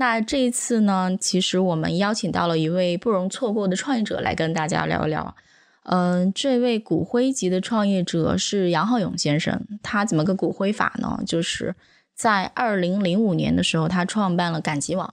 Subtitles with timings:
[0.00, 5.34] 那这一次呢，其实我们邀请到了一位不容错过的创业者来跟大家聊一聊。
[5.82, 9.60] 嗯，这位骨灰级的创业者是杨浩勇先生。
[9.82, 11.20] 他怎么个骨灰法呢？
[11.26, 11.74] 就是
[12.14, 15.12] 在二零零五年的时候，他创办了赶集网。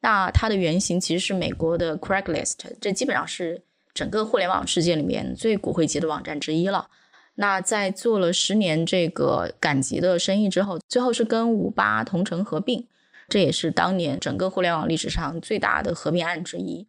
[0.00, 3.62] 那它的原型其实是美国的 Craigslist，这基本上是
[3.94, 6.88] 整个互联网世界里面最骨灰级的网站之一了。
[7.36, 12.84] 那在做了十年这个赶集的生意之后，最后是跟五八同城合并。
[13.28, 16.86] 这也是当年整个互联网历史上最大的合并案之一。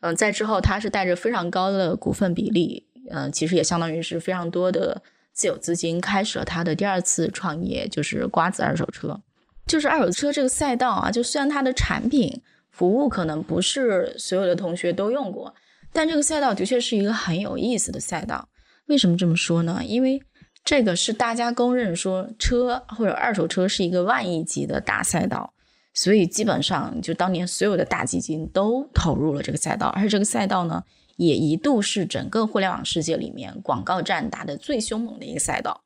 [0.00, 9.20] 嗯，在之后，他是带着非常高的股份比例，嗯，其实也相当于是非常多的自有资金，开始了他的第二次创业，就是瓜子二手车。
[9.66, 15.54] 就是二手车这个赛道啊，就虽然它的产品服务可能不是所有的同学都用过，
[15.90, 18.50] 但这个赛道的确是一个很有意思的赛道。
[18.88, 19.80] 为什么这么说呢？
[19.82, 20.22] 因为
[20.62, 25.53] 这个是大家公认说车或者二手车是一个万亿级的大赛道。
[25.96, 30.82] 所以基本上，就当年所有的大基金都投入了这个赛道，而且这个赛道呢，
[31.16, 35.84] 也一度是整个互联网世界里面广告战打的最凶猛的一个赛道。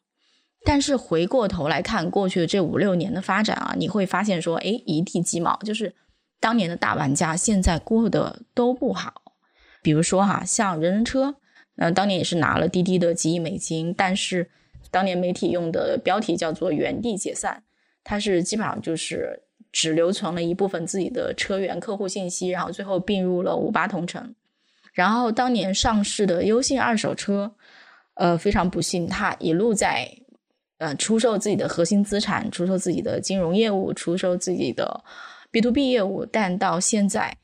[0.64, 5.94] 但是回过头来看过去的这五六年的发展啊，你会发现说，哎，一地鸡毛，就是
[6.40, 9.34] 当年的大玩家现在过得都不好。
[9.82, 11.36] 比如说哈，像人人车，
[11.74, 14.50] 那当年也是拿了滴滴的几亿美金，但是
[14.90, 17.62] 当年媒体用的标题叫做“原地解散”，
[18.02, 19.42] 它是基本上就是。
[19.72, 24.34] 只留存了一部分自己的车源客户信息，然后最后并入了五八同城。
[24.92, 27.54] 然后当年上市的优信二手车，
[28.14, 30.10] 呃，非常不幸，它一路在
[30.78, 35.04] 呃出售自己的核心资产，出售自己的金融业务，出售自己的
[35.52, 37.36] B to B 业务，但到现在，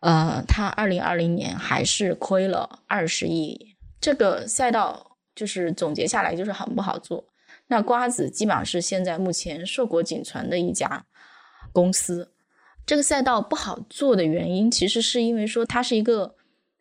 [0.00, 3.76] 呃，它二零二零年还是亏了二十亿。
[4.00, 7.24] 这个赛道就是总结下来就是很不好做。
[7.68, 11.04] 那瓜子基本上是现在目前硕果仅存的一家。
[11.76, 12.30] 公司
[12.86, 16.34] 这个赛道不好做的原因，其实是因为说它是一个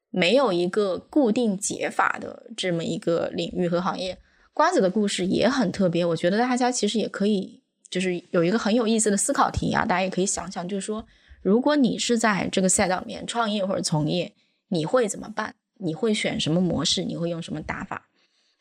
[0.10, 4.18] 没有一个固定解法的这么一个领域和行业。
[4.54, 11.06] 瓜子的故事也很特别，我觉得大家其实也可以就是有一个很有意思的思考题啊，大家也可以想想，就是说
[11.42, 14.32] 如果你是在这个赛道里面创业或者从业，
[14.70, 15.54] 你会怎么办？
[15.80, 17.04] 你会选什么模式？
[17.04, 18.08] 你会用什么打法？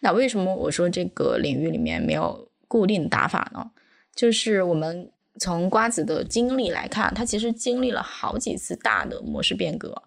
[0.00, 3.70] 那为什么我说这个领域里面没有固定打法呢？
[4.16, 5.10] 就是我们。
[5.38, 10.02] 从瓜子的经历来看，他其实经历了好几次大的模式变革。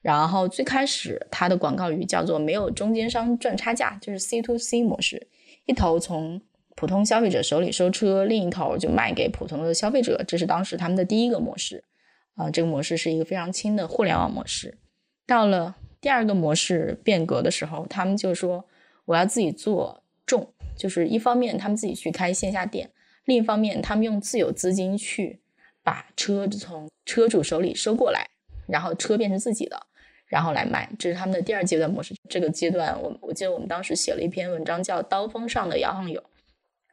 [0.00, 5.26] 然后最开始他的广告语叫做“没有中间商赚差价”，就是 C to C 模式，
[5.66, 6.40] 一头从
[6.76, 10.22] 普通消费者手里收车，另一头就卖给普通的消费者。
[10.26, 11.82] 这是当时他们的第一个模式。
[12.36, 14.78] 啊，这个模式是一个非常轻的互联网模式。
[15.26, 18.64] 到了第二个模式变革的时候，他们就说
[19.06, 22.88] 我要自己做重，就是一方面他们自己去开线下店。
[23.28, 25.38] 另一方面，他们用自有资金去
[25.82, 28.26] 把车从车主手里收过来，
[28.66, 29.78] 然后车变成自己的，
[30.26, 32.14] 然后来卖，这是他们的第二阶段模式。
[32.26, 36.24] 这个阶段，我我记得我们当时写了一篇文章，叫“刀锋上的摇晃友”。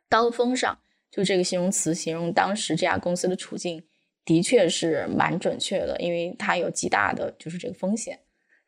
[0.10, 0.78] 刀锋上，
[1.10, 3.82] 就这个形容词形容当时这家公司的处境，
[4.26, 8.20] 的确是蛮准确的，因为它有极大的就是这个风险。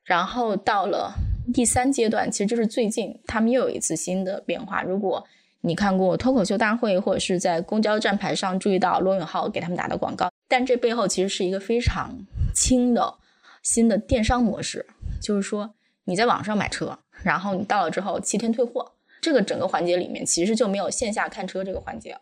[0.05, 1.13] 然后到了
[1.53, 4.81] 第三阶段，其实就是最近他们又有一次新的变化。
[4.81, 5.27] 如果
[5.61, 12.15] 你看过脱口秀大会，或者是在公交站牌上注意到罗永浩给他们打的广告，但这背后其实是一个非常
[12.53, 13.15] 轻的
[13.63, 14.85] 新的电商模式，
[15.21, 15.73] 就是说
[16.05, 22.21] 你在网上买车，然后你到了之后七天退货，这个整个环节里面其实就没有线下看车这个环节了，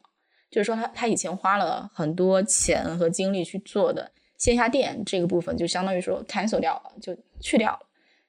[0.50, 7.80] 就是说他他以前花了很多钱和精力去做的线下店这个部分，就相当于说 cancel 掉了，就去掉了，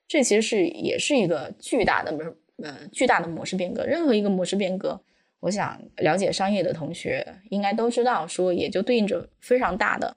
[0.07, 2.13] 这其实是也是一个巨大的
[2.63, 5.01] 呃，巨大的模式变革，任何一个模式变革，
[5.41, 10.17] 我想了解商业的同学应该都知道，说也就对应着非常大的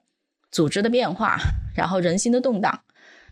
[0.50, 1.36] 组织的变化，
[1.76, 2.82] 然后人心的动荡。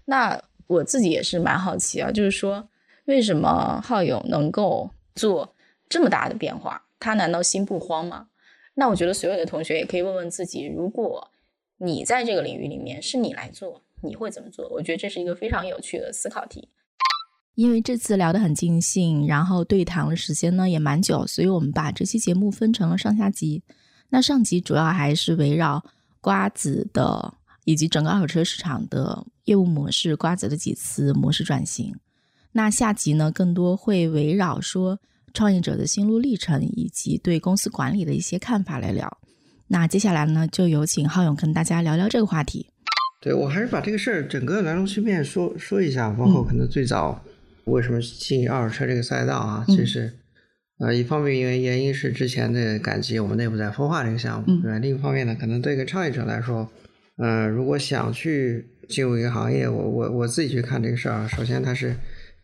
[0.05, 2.69] 那我自己也是蛮好奇啊，就是说
[3.07, 5.55] 为什么浩友能够做
[5.89, 6.85] 这么大的变化？
[7.01, 8.29] 他难道心不慌吗？
[8.75, 11.31] 那我觉得所有的同学也可以问问自己，如果
[11.79, 14.69] 你在这个领域里面是你来做，你会怎么做？
[14.69, 16.69] 我觉得这是一个非常有趣的思考题。
[17.59, 23.61] 因为这次聊得很尽兴，然后对谈的时间呢也蛮久，所以我们把这期节目分成了上下集。
[24.11, 25.85] 那上集主要还是围绕
[26.21, 27.35] 瓜子的
[27.65, 31.93] 以及整个二手车市场的业务模式瓜子的几次模式转型。
[32.53, 34.97] 那下集呢，更多会围绕说
[35.35, 39.19] 创业者的心路历程以及对公司管理的一些看法来聊。
[39.67, 42.69] 那接下来呢，就有请浩勇跟大家聊聊这个话题。
[43.21, 47.21] 对我还是把这个事儿整个来龙去脉说说一下，包括可能最早
[47.71, 50.13] 为什么进二手车这个赛道啊，其实
[50.79, 54.79] 呃一方面因为原因是之前的赶集我们内部在孵化这个项目，对吧？
[54.79, 56.69] 另一方面呢，可能对一个创业者来说，
[57.17, 61.95] 呃，如果想去进入一个行业，我我我自己去看这个事儿，首先它是。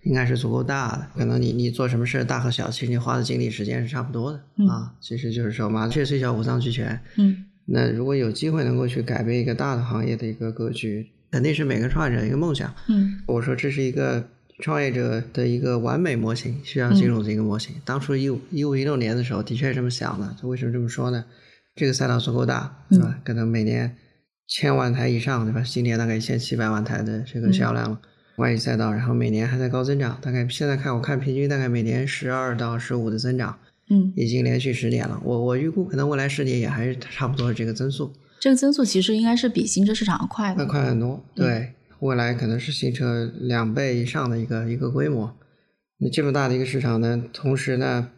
[0.07, 4.39] 应该是足够大的，可能你你做什么事大和小，其实你花的精力时间是差不多的
[4.69, 4.93] 啊。
[5.01, 7.01] 其实就是说麻雀虽小五脏俱全。
[7.17, 7.47] 嗯。
[7.65, 12.71] 那如果有机会能够去改变一个大的行业的一个格局，肯定是每个创业者一个梦想。
[12.89, 13.19] 嗯。
[13.27, 14.29] 我说这是一个
[14.61, 17.75] 创业者的一个完美模型，需要进入的一个模型。
[17.85, 20.37] 当初一五一五一六年的时候，的确是这么想的。
[20.47, 21.25] 为什么这么说呢？
[21.75, 23.19] 这个赛道足够大，对吧？
[23.25, 23.97] 可能每年
[24.47, 25.61] 千万台以上，对吧？
[25.63, 28.01] 今年大概一千七百万台的这个销量了。
[28.37, 33.59] 万亿赛道，然后每年还在高增长，大概现在看我看平均大概每年十二到十五的增长，
[33.91, 35.21] 嗯，已经连续十年了。
[35.25, 38.13] 我我预估可能未来十年也还是差不多这个增速。
[38.41, 41.25] 这个增速其实应该是比新车市场要快的，快很多。
[41.35, 41.73] 对，
[42.05, 45.35] 未来可能是新车两倍以上的一个一个规模。
[45.99, 48.11] 那这么大的一个市场呢，同时呢，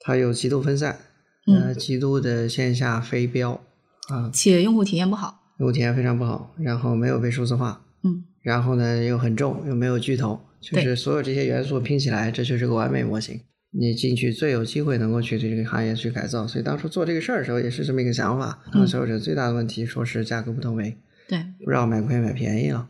[0.00, 0.98] 它又极度分散，
[1.46, 3.60] 呃，极度的线下非标
[4.08, 8.24] 啊，且用户体验不好，用户体验非常不好，然后没有被数字化，嗯。
[8.42, 13.40] 然后呢，又很重，又没有巨头，就是所有这些元素拼起来，这就是个完美模型。
[13.72, 16.46] 你进去最有机会能够去对这个行业去改造。
[16.46, 18.62] 所以当初做这个事儿的时候，也是这么一个想法。
[18.70, 20.96] 啊，所有者最大的问题，说是价格不透明，
[21.28, 22.88] 对，不知道买贵买便宜了。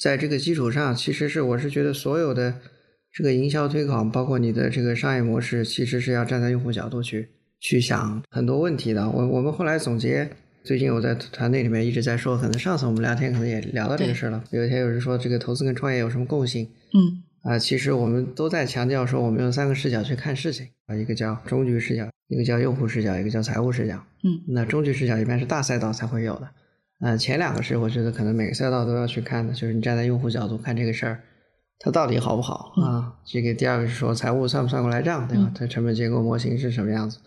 [0.00, 2.54] 在这个基础上，其实是我是觉得所有的
[3.12, 7.28] 这个营销推广，包括你的这个商业模式，其实是要站在用户角度去
[7.60, 9.08] 去想很多问题的。
[9.08, 10.30] 我我们后来总结。
[10.64, 14.44] 最近我在团队里面一直在说，可能上次我们聊天可能也聊到这个事了。
[14.50, 16.68] 有一天有人说这个投资跟创业有什么共性？
[16.92, 24.04] 嗯，啊，其实我们都在强调说，我们用三个视角去看事情啊，一个叫中局视角，一个叫用户视角，一个叫财务视角。
[24.24, 26.50] 嗯，那中局视角一般是大赛道才会有的。
[27.00, 31.20] 呃，前两个是我觉得可能每个赛道都要去看的，就是你站在用户角度看这个事儿，
[31.78, 33.14] 它到底好不好啊？
[33.24, 35.52] 这个第二个是说财务算不算过来账，对吧？
[35.54, 37.18] 它成本结构模型是什么样子？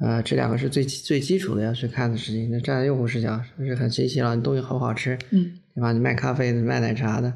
[0.00, 2.50] 呃，这两个是最最基础的要去看的事情。
[2.50, 4.34] 那站在用户视角，是不是很清晰了？
[4.34, 5.18] 你东西好不好吃？
[5.30, 5.92] 嗯，对吧？
[5.92, 7.32] 你卖咖啡的、卖奶茶的，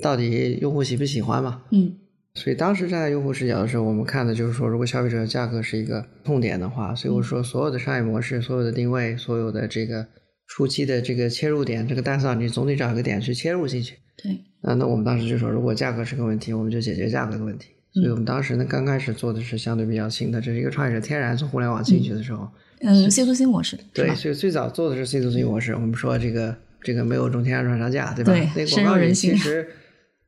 [0.00, 1.62] 到底用户喜不喜欢嘛？
[1.72, 1.94] 嗯。
[2.34, 10.06] 所以当时站在用户视角的时候，我们看的就是说，如果消费者价格是一个痛点的话，所以我说所有的商业模式、所有的定位、所有的这个
[10.48, 13.94] 初期的这个切入点，这个单上你总得找一个点去切入进去。
[14.16, 14.32] 对。
[14.62, 17.68] 啊，那我们当时就说，如果价格是个问题，我们就解决价格的问题。
[17.92, 22.48] 所以我们当时呢，刚开始做的是相对比较新的，这是一个创业者天然从互联网进去的时候，
[22.80, 25.74] 嗯，C to C 模式，对，所以最早做的是 C to C 模式。
[25.74, 28.32] 我们说这个这个没有中间商转上架，对吧？
[28.32, 29.66] 对，那广告语其实，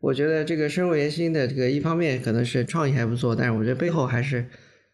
[0.00, 4.46] 我觉得这个深入人心的这个一方面可能是创意还不错，但是我觉得背后还是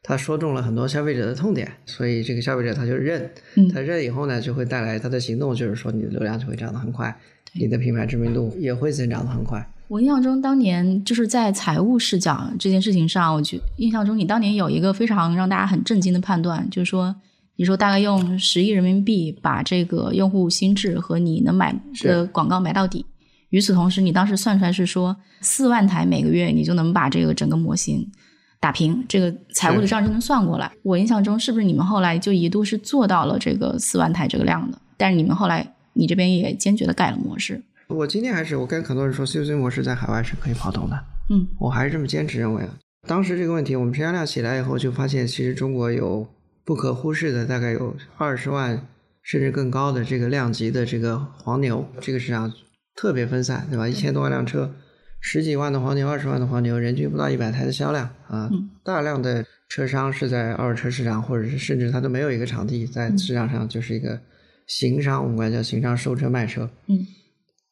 [0.09, 3.29] 他说中了很多消费者的痛点，所以这个消费者他就认，
[3.75, 7.13] 他认以后呢，就会带来他的行动，就是说你的流量就会涨得很快，
[7.55, 9.69] 你的品牌知名度也会增长得很快。
[9.89, 17.15] 我印象中，当年就是在财务视角这件事情上，我觉印象中你当年有一个非常让大家很震惊的判断，就是说，
[17.57, 23.05] 你说大概用十亿人民币把这个用户心智和你能买的广告买到底。
[23.51, 28.09] 与此同时，你当时算出来是说四万台每个月你就能把这个整个模型
[28.61, 30.71] 打平，这个财务的账就能算过来。
[30.83, 34.79] 我印象中是不是你们后来就一度是做到了这个四万台这个量的？
[34.97, 37.63] 但是你们后来你这边也坚决的改了模式。
[37.89, 40.99] 我今天还是我跟很多人说，C C 模式在海外是可以跑通的。
[41.31, 42.71] 嗯，我还是这么坚持认为啊。
[43.07, 46.27] 当时这个问题，我们成交量起来以后，就发现其实中国有
[46.65, 48.85] 不可忽视的，大概有二十万
[49.23, 52.53] 甚至更高的这个量级的这个黄牛，这个市场
[52.97, 53.89] 特别分散，对吧？
[53.89, 54.75] 一千多万辆车，
[55.29, 58.49] 十几万的黄牛，二十万的黄牛，人均不到一百台的销量啊。
[58.85, 64.21] 大量的车商是在二手车市场，或者是甚至他都没有一个场地在市场上，就是一个
[64.69, 66.71] 行商，我们管叫行商收车卖车。
[66.87, 67.05] 嗯。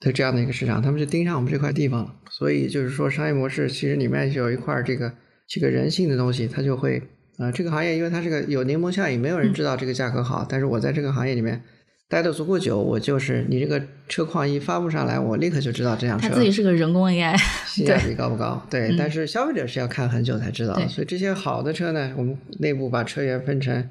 [0.00, 2.12] 的这样的一个市场，他们就盯上我们这块地方了。
[2.28, 5.12] 所以就是说，商业模式其实里面有一块这个
[5.46, 7.00] 这个人性的东西，它就会
[7.38, 10.44] 啊，这个行业因为它是个有柠檬效应，没有人知道这个价格好。
[10.48, 11.62] 但是我在这个行业里面
[12.08, 16.28] 待的足够久，我就是你这个车况一发布上来，我立刻就知道这辆车。
[16.28, 18.64] 它自己是个人工 AI， 性价比高不高？
[18.70, 20.74] 对，但是消费者是要看很久才知道。
[20.88, 23.88] 所以这些好的车呢，我们内部把车源分成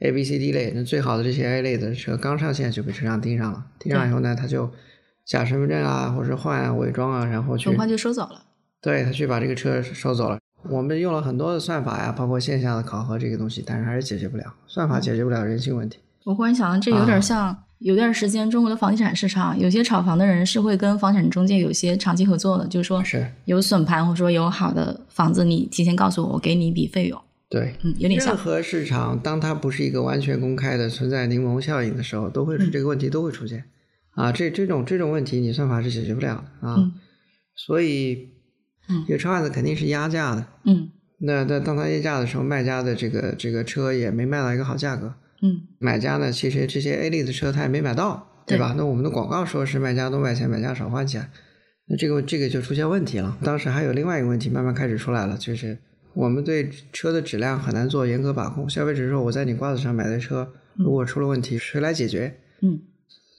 [0.00, 4.70] A、B、C、D 类，那最好的这些 A 类的车刚上线就被车商盯上了，盯上以后呢，他就。
[5.26, 8.44] 假身份证啊，或者换啊伪装啊，然后去很快就收走了。
[8.80, 10.38] 对他去把这个车收走了。
[10.70, 15.98] 我们用了很多的算法呀，包括线下的考核这个东西，但是还是解决不了，算法解决不了人性问题。
[16.26, 27.22] 我忽然想到，这有点像有段时间，中国的房地产市场，有些炒房的人是会跟房产中介有些长期合作的，就是说是有损盘或者说有好的房子，你提前告诉我，我给你一笔费用。
[27.48, 28.36] 对，嗯，有点像任。
[28.36, 33.62] 何市场，当它不是一个完全公开的、存在柠檬效应的时候，都会是这个问题都会出现。
[34.10, 36.74] 啊，这这种这种问题，你算法是解决不了的啊。
[36.76, 36.92] 嗯
[37.54, 38.30] 所以，
[38.88, 40.44] 嗯这个车贩子肯定是压价的。
[40.64, 40.88] 嗯
[41.20, 45.14] 那那当他压价的时候，卖家的这个这个车也没卖到一个好价格。
[45.42, 48.74] 嗯买家呢，其实这些 A 类的车他也没买到，对吧？
[48.76, 51.28] 那我们的广告说是卖家多卖钱，买家少花钱，
[51.88, 53.36] 那这个这个就出现问题了。
[53.42, 55.78] 当时还有另外一个问题慢慢开始出来了，就是
[56.14, 58.68] 我们对车的质量很难做严格把控。
[58.68, 62.38] 消费者说我在你瓜子上买的车，如果出了问题，谁来解决？
[62.62, 62.80] 嗯，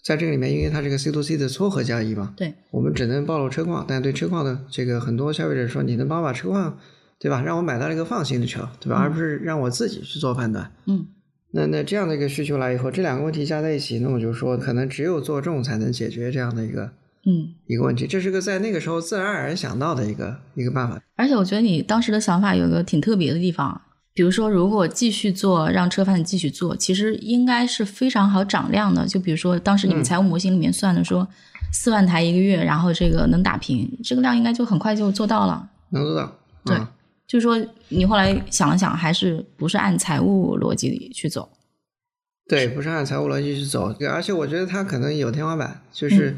[0.04, 6.78] 在这个里面，因为它这个 C to C 的撮合交易嘛，对，我们只能暴露车况，但对车况的这个很多消费者说，你能帮我把车况，
[7.20, 7.42] 对吧？
[7.42, 8.98] 让我买到了一个放心的车，对吧？
[8.98, 10.72] 而不是让我自己去做判断。
[10.86, 11.08] 嗯
[11.52, 16.92] 那那这样的一个需求来以后，这两个问题加在一起，那我就说，可能只有做重才能解决这样的一个
[17.26, 17.50] 嗯。
[17.66, 18.06] 一个问题。
[18.06, 21.02] 这是个在那个时候自然而然想到的一个一个办法。
[21.16, 23.82] 而且我觉得你当时的想法有个挺特别的地方，
[24.14, 29.08] 比如说，如果继续做，让车贩子继续做，其实应该是非常好涨量的。
[29.08, 31.28] 就比如说，当时你们嗯财务模型里面算的说，
[31.72, 35.70] 四万台一个月，然后这个能打平，这个量应该就很快就做到了。
[35.90, 36.36] 能做到。
[36.66, 36.92] 对啊
[37.28, 41.50] 就是说，你后来想了想，还是不是按财务逻辑去走？
[42.48, 46.38] 对，不是按财务逻辑去走，而且我觉得它可能有天花板，就是嗯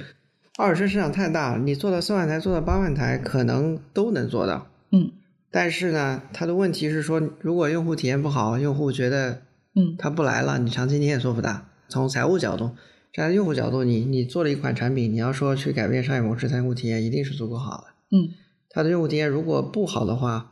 [0.58, 4.68] 二手车市场太大，你做到四万台、做到八万台，可能都能做到。
[4.92, 5.12] 嗯
[5.52, 9.44] 但是呢，它的问题是说，如果用户体验不好，用户觉得
[9.76, 11.70] 嗯他不来了，你长期你也做不大。
[11.88, 12.72] 从财务角度，
[13.14, 18.18] 站在用户角度，你你做了一款产品，你要说去改变商业模式，它用户体验一定是足够好的。
[18.18, 18.30] 嗯
[18.70, 20.52] 它的用户体验如果不好的话，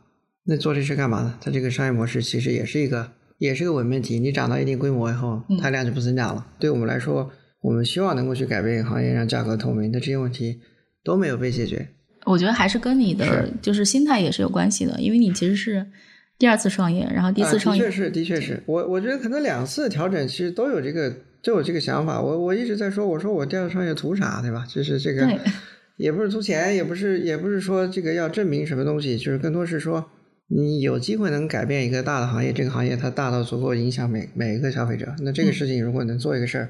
[0.50, 1.34] 那做这事干嘛呢？
[1.42, 4.18] 它这个商业模式其实也是一个也是个伪命题。
[4.18, 6.46] 你涨到一定规模以后嗯，它量就不增长了。
[6.58, 10.58] 对我们来说，我们希望能够去改变行业，让价格透明的这些问题
[11.04, 11.88] 都没有被解决。
[12.24, 15.86] 我觉得还是跟你的是就是心态也是有关系的，因为你其实是
[16.38, 22.18] 第二次创业，然后第一次创业，啊、的确是，的确是我我觉得可能两次调整其实都有这个都有这个想法。
[22.18, 24.66] 我我一直在说，我说我第二次创业图啥，对吧？
[24.66, 25.28] 就是这个，
[25.98, 30.10] 也不是图钱，也不是也不是说这个要证明什么东西，就是更多是说
[30.48, 35.14] 你有机会能改变一个大的行业，这个行业它大到足够影响每每一个消费者。
[35.20, 36.68] 那这个嗯事情如果能做一个事儿。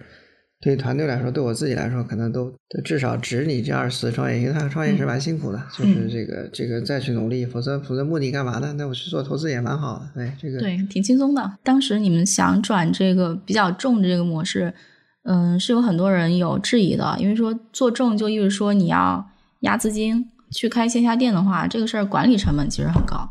[0.61, 8.75] 对团队来说，对我自己来说，可能都都至少值你这二次创业，因为他创业是蛮辛苦的，就是这个这个再去努力，否则否则目的干嘛呢？
[8.77, 11.49] 那我去做投资也蛮好的，对这个对，挺轻松的。
[11.63, 14.75] 当时你们想转这个比较重的这个模式，
[15.23, 19.25] 嗯，是有很多人有质疑的，因为说做重就意味着说你要
[19.61, 23.31] 压资金去开线下店的话，这个事儿管理成本其实很高。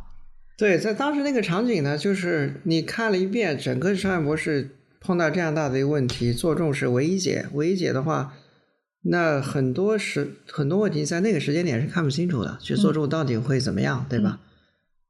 [0.58, 4.72] 对，在当时那个场景呢，就是你看了一遍整个商业模式。
[5.00, 7.46] 碰到这样大的一个问题，做重是唯一解。
[7.54, 8.34] 唯一解的话，
[9.04, 14.40] 那很多时很多问题在那个时间点是看不清楚的，去做重到底会怎么样，嗯、对吧？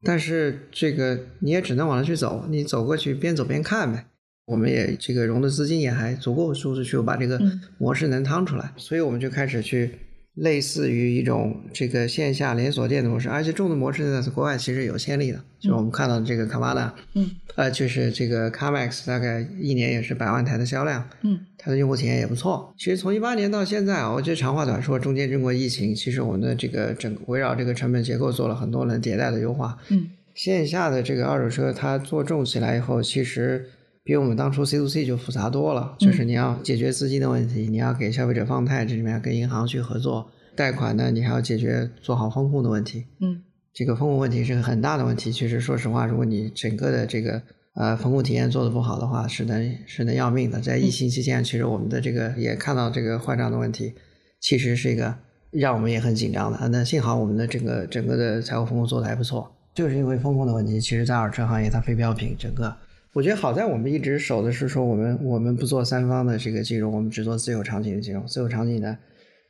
[0.04, 4.06] 但是这个你也只能往那去走，你走过去边走边看呗。
[4.46, 7.42] 我们也这个融的资金也还足够输出去，把这个
[7.80, 9.98] 模式能趟出来，嗯、所以我们就开始去。
[10.38, 22.72] 类似于一种这个线下连锁店的模式，而且重的模式呢，在国外其实有先例的，就是我们看到的这个卡瓦纳，嗯，呃，就是这个 CarMax 大概一年也是百万台的销量，嗯，它的用户体验也不错。
[22.78, 33.70] 其实从一八年到现在啊，我觉得长话短说，中间经过疫情，其实我们的这个整个围绕这个成本结构做了很多轮迭代的优化，嗯，线下的这个二手车它做重起来以后，其实。
[34.08, 40.32] 比我们当初 C to C 就复杂多了，就是你要解决资金的问题，你要给消费者放贷，这里面要跟银行去合作。
[40.56, 43.04] 贷款呢，你还要解决做好风控的问题。
[43.20, 45.30] 嗯，这个风控问题是个很大的问题。
[45.30, 47.44] 其实说实话，如果你整个的这个
[47.76, 50.62] 呃风控体验做的不好的话，是能是能要命的。
[50.62, 53.94] 在疫情期间，其实我们的这个也看到这个坏账的问题，
[54.40, 55.14] 其实是一个
[55.52, 56.70] 让我们也很紧张的。
[56.70, 62.74] 那幸好我们的这个整个的财务风控做的还不错，就是因为风控的问题，其实在二手车行业它非标品整个。
[63.14, 68.26] 我觉得好在我们一直守的是说，我们我们不做三方的这个金融，我们只做自有场景的金融。
[68.28, 68.98] 自有场景呢，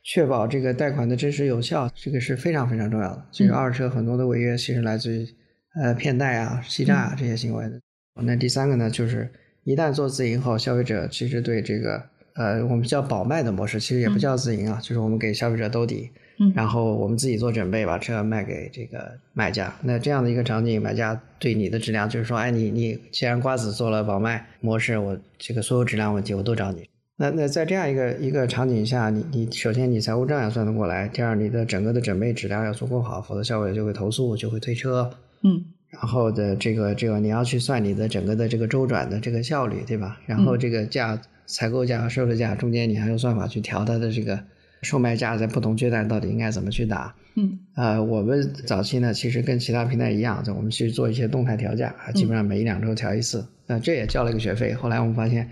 [0.02, 3.26] 确保这个贷款的真实有效，这个是非常非常重要的。
[3.30, 5.26] 这个二手车很多的违约其实来自于
[5.82, 7.80] 呃骗贷啊、欺诈啊这些行为的。
[8.22, 9.30] 那第三个呢，就是
[9.64, 12.02] 一旦做自营后，消费者其实对这个
[12.36, 16.10] 呃我们叫保卖的模式，其实也不叫自营啊，就是我们给消费者兜底。
[16.40, 19.74] 嗯，然后我们自己做准备，把车卖给这个买家。
[19.82, 26.88] 那这样的一个场景，买家对你的质量就是说，哎，你你既然瓜子做了保卖模式，我这个所有质量问题我都找你。
[27.16, 35.10] 那那在这样一个一个场景下，你你首先你财务账要算得过来，第二你的整个的准备质量要足够好，否则消费者就会投诉，就会退车。
[35.42, 40.20] 嗯，然后的这个这个你要去算你的整个的这个周转的这个效率，对吧？
[40.26, 44.38] 然后这个价采购价和售售价中间，你还用算法去调它的这个
[44.82, 47.14] 售卖价，在不同阶段到底应该怎么去打。
[47.36, 53.46] 嗯，呃，我们早期呢，其实跟其他平台一样，就我们去做一些动态调价，基本上每一两周调一次。
[53.66, 54.72] 那这也交了一个学费。
[54.74, 55.48] 后来我们发现，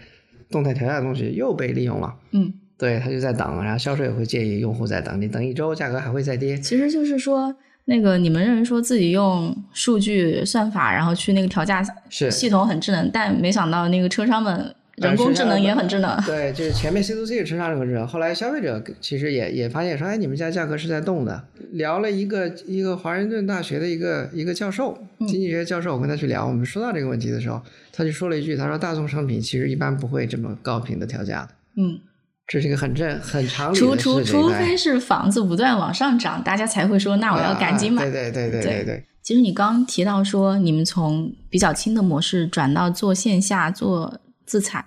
[0.51, 2.15] 动态调价的东西又被利用了。
[2.33, 6.59] 嗯，对，他就在等，然后销售也会建议用户在等，你等一周，价格还会再跌。
[6.59, 7.55] 其实就是说，
[7.85, 16.19] 那个你们认为说自己用数据算法，然后去那个调价是系统很智能，但没想到那个车商们人工智能也很智能。
[16.25, 21.45] 对，就是前面 C to C 车商人工智能，后来消费者其实也也发现说，哎，你们家价格是在动的。
[21.73, 27.61] 聊了一个一个华盛顿大学的一个一个教授，经济学教授，我跟他去聊，我们说到这个问题的时候，
[27.93, 31.49] 他就说了一句，他说大宗商品其实一般不会这么高频的调价的。
[31.77, 31.99] 嗯，
[32.47, 33.97] 这是一个很正很常理除的。
[33.99, 38.03] 除除哎非是房子不断往上涨，大家才会说，那我要赶紧买。
[38.03, 39.05] 啊对对对对对对。
[39.23, 44.85] 其实你刚刚提到说，你们从比较轻的模式转到做线下做自采，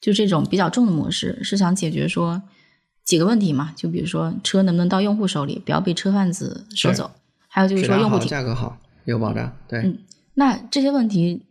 [0.00, 2.40] 就这种比较重的模式，是想解决说
[3.04, 3.72] 几个问题嘛？
[3.76, 7.10] 就比如说车能不能到用户手里，不要被车贩子收走，
[7.48, 9.52] 还有就是说用户体价格好，有保障。
[9.68, 9.98] 对，嗯
[10.34, 11.42] 那这些问题，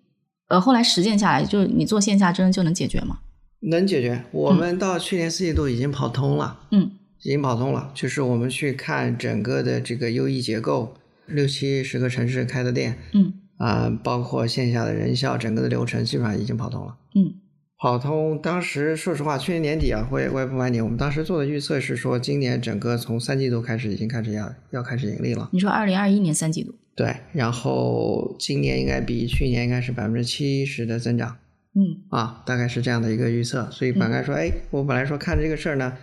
[0.47, 3.19] 呃，后来实践下来，就是你做线下真的就能解决吗？
[3.59, 4.23] 能解决。
[4.31, 6.59] 我们到去年四季度已经跑通了。
[6.71, 16.95] 嗯已经跑通了，就是我们去看整个的这个优异结构，六七十个城市开的店嗯啊、包括线下的人效，整个的流程基本上已经跑通了。
[17.13, 17.33] 嗯
[17.81, 25.49] 跑通，当时说实话，去年年底啊，我也我也不瞒你，我们当时做的预测是说，今年整个从三季度开始已经开始要要开始盈利了。
[25.53, 31.37] 你说二零二一年三季度，对，然后今年应该比去年应该是百分之七十的增长
[31.73, 33.69] 嗯啊，大概是这样的一个预测。
[33.71, 35.93] 所以本来说，哎，我本来说看这个事儿呢，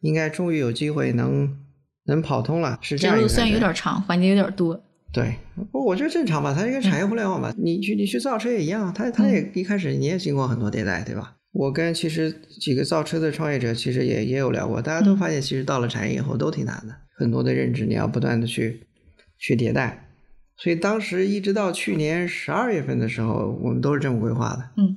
[0.00, 1.56] 应该终于有机会能
[2.06, 5.34] 能跑通了，是这这路虽然有点长，环节有点多，对，
[5.72, 11.36] 我我觉得正常吧，它是一个产业互联网嘛，你去你去造车也一样，它它也一开始你也经过很多迭代，对吧？
[11.52, 18.86] 我跟其实几个造车的创业者其实也也有聊过，大家都发现其实到了产业以后都挺难的，很多的认知你要不断的去
[19.38, 20.08] 去迭代，
[20.56, 24.70] 所以当时一直到去年十二月份的时候，我们都是这么规划的。
[24.76, 24.96] 嗯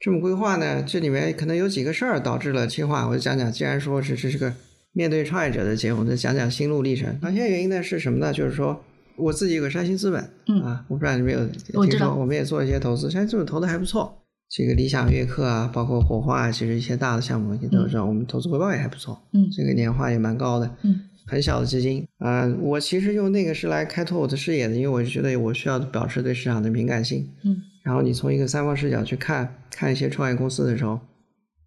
[0.00, 3.50] 这么规划呢，这里面可能有几个事儿导致了切换，我就讲讲。
[3.50, 4.52] 既然说是这是个
[4.92, 7.18] 面对创业者的节目，我就讲讲心路历程。
[7.22, 8.30] 那现在原因呢是什么呢？
[8.30, 8.84] 就是说
[9.16, 11.40] 我自己有个山西资本，嗯啊，我不知道你们有
[11.74, 14.20] 我知道听说，我们也做一些投资，山西资本投的还不错。
[14.48, 20.76] 这个理想悦客啊，包括火花啊，其实一些大的项目也都知道，我们投资回报也还不错，嗯这个年化也蛮高的。
[20.82, 27.26] 嗯很小的基金啊、我其实用那个是来开拓我的视野的，因为我就觉得我需要保持对市场的敏感性。
[27.44, 31.00] 嗯然后你从一个三方视角去看看一些创业公司的时候，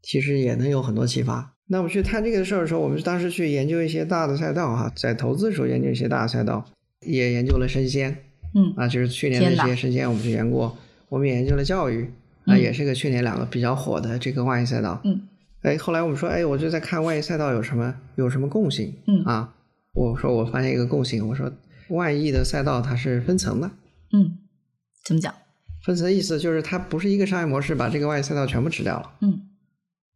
[0.03, 1.53] 其实也能有很多启发。
[1.67, 6.63] 那我们去探这个事儿的时候，我们当时去研究一些大的赛道哈，在投资的时候研究一些大的赛道，
[7.05, 8.23] 也研究了生鲜
[8.55, 10.77] 嗯啊，就是去年的这些生鲜我们去研过，
[11.09, 12.03] 我们也研究了教育
[12.45, 14.99] 啊，嗯也是个去年两个比较火的这个万亿赛道。
[15.03, 15.21] 嗯
[15.61, 19.53] 哎，后来我们说，哎，我就在看万亿赛道有什么有什么共性嗯啊？
[19.93, 21.51] 我说我发现一个共性，我说
[21.89, 23.69] 万亿的赛道它是分层的，
[24.13, 24.37] 嗯，
[25.03, 25.33] 怎么讲？
[25.83, 29.41] 分层的意思就是它不是一个商业模式把这个万亿赛道全部吃掉了，嗯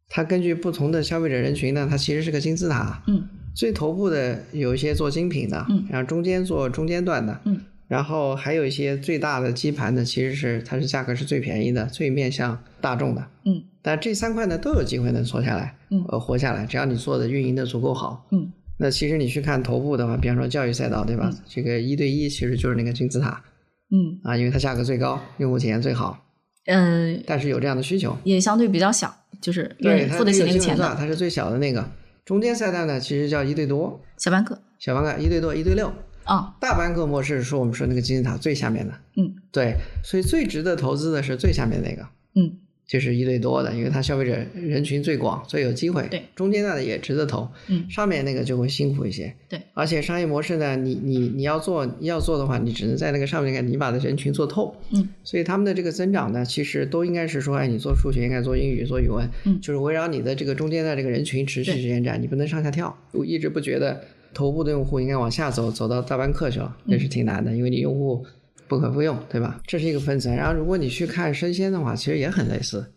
[0.08, 13.26] 它根据不同的消费者人群呢，它其实是个金字塔，嗯最头部的有一些做精品的，嗯然后中间做中间段的，嗯然后还有一些最大的基盘的，其实是它是价格是最便宜的，最面向大众的。
[13.44, 18.26] 嗯但这三块呢都有机会能做下来，嗯呃，活下来，只要你做的运营的足够好。
[18.30, 21.28] 嗯那其实你去看头部的话，比方说教育赛道，对吧？
[21.32, 23.42] 嗯这个一对一其实就是那个金字塔
[23.90, 26.18] 嗯啊，因为它价格最高，用户体验最好，
[26.66, 28.16] 嗯，但是有这样的需求。
[28.24, 31.86] 也相对比较小，就是对，付得起那个钱的它是最小的那个。
[32.24, 35.92] 中间赛道呢，其实叫一对多，小班课小班课一对多，一对六。
[36.24, 42.06] 啊，大班课模式是说我们说那个金字塔最下面的，嗯对，所以最值得投资的是最下面那个，
[42.36, 42.58] 嗯
[42.92, 46.06] 就是一对多的，因为它消费者人群最广，最有机会。
[46.10, 49.34] 对，中间段的也值得投，嗯上面那个就会辛苦一些。
[49.48, 54.76] 对，而且商业模式呢，你你你要做要做的话，你只能在那个上面看，你把的人群做透。
[54.90, 62.94] 嗯，所以他们的这个增长呢，其实都应该是说，哎，你做数学应该做英语，做语文，嗯就是围绕你的这个中间的这个人群持续对时间展，你不能上下跳。
[63.12, 64.02] 我一直不觉得
[64.34, 68.22] 头部的用户应该往下走，走到大班课去了，那是挺难的，因为你用户
[68.68, 69.60] 不可复用，对吧？
[69.66, 70.34] 这是一个分层。
[70.34, 72.92] 然后如果你去看生鲜的话，其实也很类似。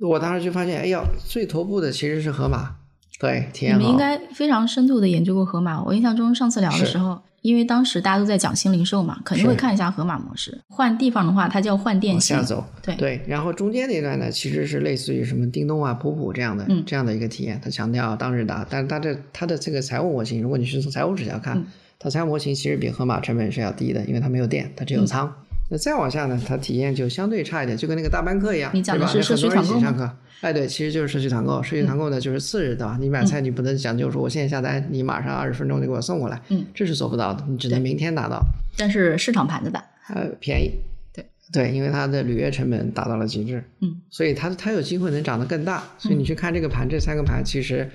[0.00, 2.76] 我当时就发现，哎呀，最头部的其实是盒马，
[3.18, 3.78] 对，体验好。
[3.80, 5.82] 你们应该非常深度的研究过盒马。
[5.82, 10.60] 我印象中上次聊的时候，因为当时大家都在讲新零售嘛，肯定会看一下盒马模式。
[10.68, 12.54] 换地方的话，它叫换店型往下。
[12.54, 21.66] 走，对对，然后中间那段呢，其实是类似于什么叮咚啊、普普这样的、嗯这样的一个体验，它强调当日达，但是它的它的这个财务模型，如果你是从财务视角看，嗯
[22.04, 25.34] 它财务模型其实比盒马成本是要低的，因为它没有店，它只有仓，
[25.70, 30.16] 那再往下呢，它体验就相对差一点，就跟那个大班课一样，你讲的对吧是社区很多人一团购吗起上课。
[30.42, 31.62] 哎，对，其实就是社区团购。
[31.62, 32.98] 社区团购呢，就是次日对吧？
[33.00, 38.38] 你买菜你不能讲究说我现在下单，你马上二十分钟就给我送过来，嗯，这是做不到的，你只能明天拿到。
[38.76, 39.82] 但是市场盘子大，
[40.14, 40.72] 呃，便宜，
[41.14, 45.82] 对对，因为它的履约成本达到了极致，嗯，所以它它有机会能涨得更大。
[45.96, 47.90] 所以你去看这个盘，这三个盘其实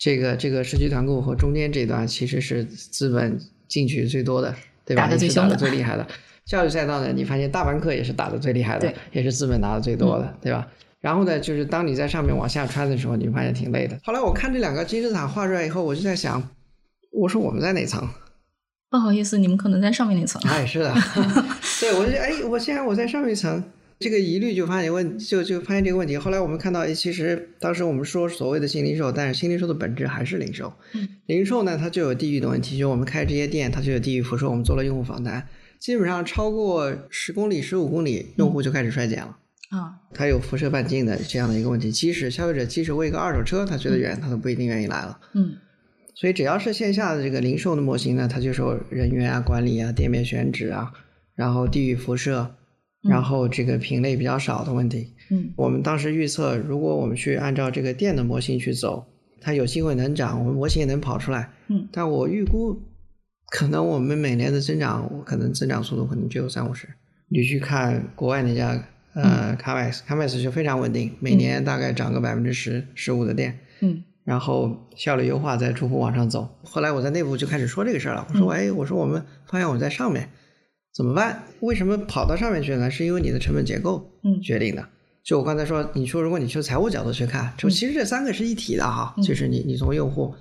[0.00, 5.02] 这个这个社区团购和中间这段其实是资本进去最多的，对吧？
[5.02, 6.06] 打的最凶的最厉害的。
[6.46, 10.66] 教育赛道呢，你发现大班课也是打的最厉害的也是资本拿的最多的，对吧？
[11.00, 13.98] 然后呢，就是当你在上面往下穿的时候，你发现挺累的。
[14.02, 16.42] 后来我看这两个金字塔画出来以后，我就在想，
[17.12, 18.08] 我说我们在哪层？
[18.88, 20.40] 不好意思，你们可能在上面那层。
[20.50, 20.92] 哎，是的，
[21.78, 23.62] 对我就哎，我现在我在上面一层，
[24.00, 26.16] 这个疑虑就发现问就就发现这个问题。
[26.16, 30.72] 后来我们看到，哎，其实当时我们说所谓的新零售，但是新零售的本质还是零售。
[30.94, 34.48] 嗯，零售呢，它就有地域的问题，就我们开这些店，它就有地域辐射。
[34.48, 35.46] 我们做了用户访谈，
[35.78, 39.36] 基本上超过十公里、十五公里，用户就开始衰减了。
[39.68, 45.20] 啊，它有辐射半径的这样的一个问题，即使消费者即使为一个二手车，他觉得远，他都不一定愿意来了。
[45.34, 45.56] 嗯
[46.12, 50.92] 所以只要是线下的这个零售的模型呢，它就是人员啊、管理啊、店面选址啊，
[51.34, 52.56] 然后地域辐射，
[53.02, 55.12] 然后这个品类比较少的问题。
[55.30, 59.06] 嗯我们当时预测，如果我们去按照这个电的模型去走，
[59.40, 61.50] 它有机会能涨，我们模型也能跑出来。
[61.68, 62.80] 嗯，但我预估，
[63.48, 66.88] 可能我们每年的增长，我可能增长速度可能只有三五十。
[67.28, 68.82] 你去看国外那家
[69.14, 73.58] 呃 x c a m a x 就非常稳定，每年大概涨个百分之十、十五的电。
[73.80, 76.46] 嗯然后效率优化再逐步往上走。
[76.62, 80.28] 后来我在内部就开始说这个事儿了，我说，哎，我说我们发现我们在上面
[80.94, 81.44] 怎么办？
[81.60, 82.90] 为什么跑到上面去呢？
[82.90, 84.86] 是因为你的成本结构嗯决定的。
[85.22, 90.34] 就我刚才说，你说如果你从财务角度去看，就其实这三个是一体的哈，嗯就是你你从用户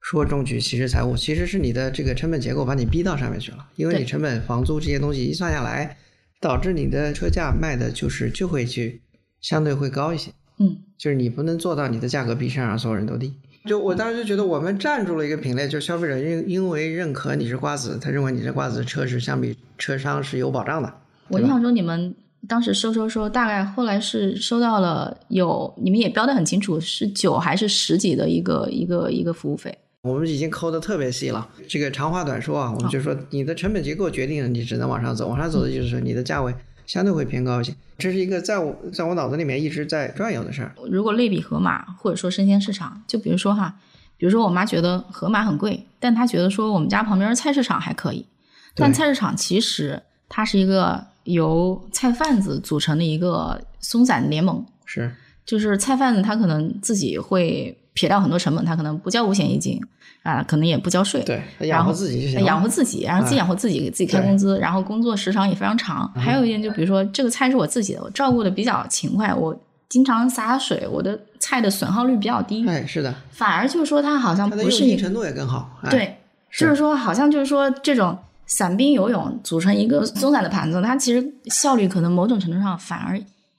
[0.00, 5.96] 说中举，其实财务其实是你的这个成本结构把你逼到上面去了，因为你成本、房租这些东西一算下来，
[6.40, 9.02] 导致你的车价卖的就是就会去
[9.40, 10.30] 相对会高一些。
[10.60, 13.32] 嗯就是你不能做到你的价格比市场上所有人都低。
[13.68, 20.92] 就我当时就觉得我们站住了一个品类，就消费者因因为认可你是瓜子，他认为你这瓜子车是相比车商是有保障的。
[21.28, 22.14] 我印象中你们
[22.48, 29.76] 当时收收收，大概后来是收到了有，你们也标的很清楚，是九还是十几的一个一个一个服务费。
[30.02, 31.46] 我们已经抠的特别细了。
[31.68, 36.54] 这个长话短说啊，我们就说你的成本结构决定了你只能往上走，往上走的就是你的价位
[36.88, 37.72] 相对会偏高一些。
[37.98, 40.74] 这是一个在我在我脑子里面一直在转悠的事儿。
[40.90, 43.74] 如果类比盒马或者说生鲜市场，就比如说哈，
[44.16, 48.26] 比如说我妈觉得盒马很贵，但她觉得说我们家旁边菜市场还可以，
[48.74, 55.14] 但菜市场其实它是一个由菜贩子组成的一个松散联盟，是
[55.48, 59.80] 就是菜贩子他可能自己会撇掉很多成本，他可能不交五险一金
[60.22, 62.44] 啊，可能也不交税，对，他然后养活自己就行。
[62.44, 66.12] 养活自己，然后自己哎养活自己，给自己开工资，然后工作时长也非常长。
[66.14, 69.58] 嗯还有一点，就比如说这个菜是我自己的，我照顾的比较勤快，我
[69.88, 75.78] 经常洒洒水，我的菜的损耗率比较低，哎，是的，反而就是说它好像不是你用心程度也更好。
[75.84, 76.18] 哎、对，
[76.50, 83.18] 是就是说好像就是说这种散兵游泳组成一个松散的盘子，它其实效率可能某种程度上反而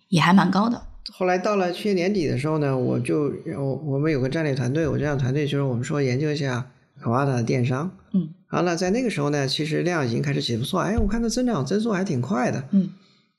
[0.09, 0.79] 也还蛮高的。
[1.11, 12.89] 后来到了去年年底的时候呢，我就我我们有个战略团队，我这样团队就是我们说研究一下卡瓦达的电商，嗯，然后呢，在那个时候呢，其实量已经开始起不错，哎，我看它增长增速还挺快的，嗯，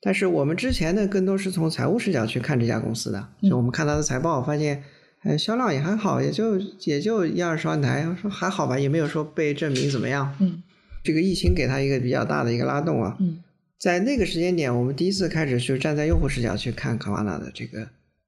[0.01, 3.49] 但是我们之前呢，更多是从财务视角去看这家公司的，嗯。
[3.49, 4.83] 就我们看它的财报，发现，
[5.23, 10.61] 呃，销量也还好，也就也就一二十万台，说还好吧，也没有说被证明怎么样，嗯。
[11.03, 13.39] 这个疫情给它一个比较大的一个拉动啊，嗯
[13.81, 17.81] 在那个时间点，我们第一次开始就站在用户视角去看卡瓦纳的这个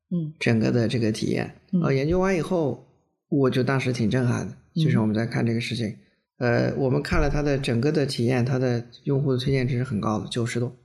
[0.10, 1.54] 嗯整个的这个体验。
[1.72, 2.84] 嗯呃，研究完以后，
[3.30, 5.96] 我就当时挺震撼的，就是嗯我们在看这个事情。
[6.40, 10.76] 呃，我们看了它的整个的体验，它的用户的推荐值是很高的，九十多，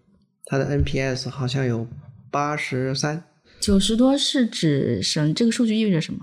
[0.44, 1.87] 它的 NPS 好像有
[2.31, 3.24] 八十三，
[3.59, 5.33] 九十多是指什？
[5.33, 6.20] 这个数据意味着什么？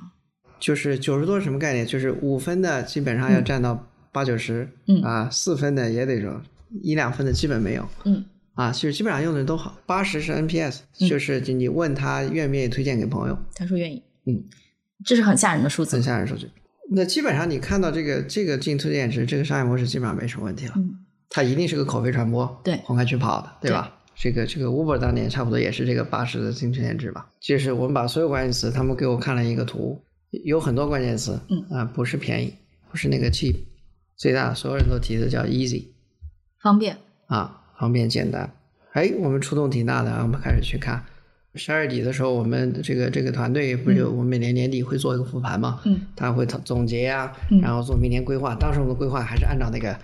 [0.59, 1.83] 就是九十多是什么概念？
[1.83, 6.39] 就是五分的基本上要占到八九十，嗯啊，四分的也得说
[6.83, 7.89] 一两分的基本没有。
[8.05, 8.23] 嗯
[8.55, 9.77] 啊，其实基本上用的人都好。
[9.85, 14.01] 八十是 NPS，、嗯就是你问他愿不愿意推荐给朋友，他说愿意。
[14.25, 14.43] 嗯，
[15.05, 16.03] 这是很吓人的数字很。
[16.03, 16.49] 吓人数据。
[16.89, 20.73] 那基本上你看到这个这个进推荐值，这个商业模式基本上没什么问题了。
[20.77, 20.91] 嗯
[21.27, 23.91] 它一定是个口碑传播，对红开去跑的，对吧？
[24.15, 27.27] 这个这个 Uber 当年差不多也是这个八十的进推荐值吧。
[27.41, 30.01] 就是我们把所有关键词，他们给我看了一个图，
[30.45, 32.53] 有很多关键词，嗯啊、不是便宜，
[32.89, 33.55] 不是那个 cheap，
[34.15, 35.87] 最大所有人都提的叫 easy，
[36.61, 36.95] 方便。
[37.27, 38.49] 啊，方便简单。
[38.93, 41.03] 哎，我们触动挺大的啊，我们开始去看。
[41.55, 45.79] 十二月底的时候，我们这个这个团队不是有、我们每年年底会做一个复盘嘛？
[45.85, 48.53] 嗯他会总总结啊嗯，然后做明年规划。
[48.55, 49.97] 当时我们的规划还是按照那个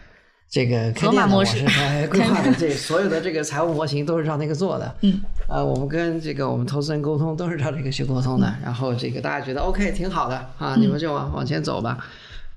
[0.50, 1.66] 这个开店模式，
[2.08, 4.96] 规划的这所有的这个财务模型都是照那个做的。
[5.02, 8.54] 嗯，呃，我们跟这个我们投资人沟通都是照这个去沟通的。
[8.64, 11.98] 然后这个大家觉得 OK 挺好的啊，你们就往往前走吧。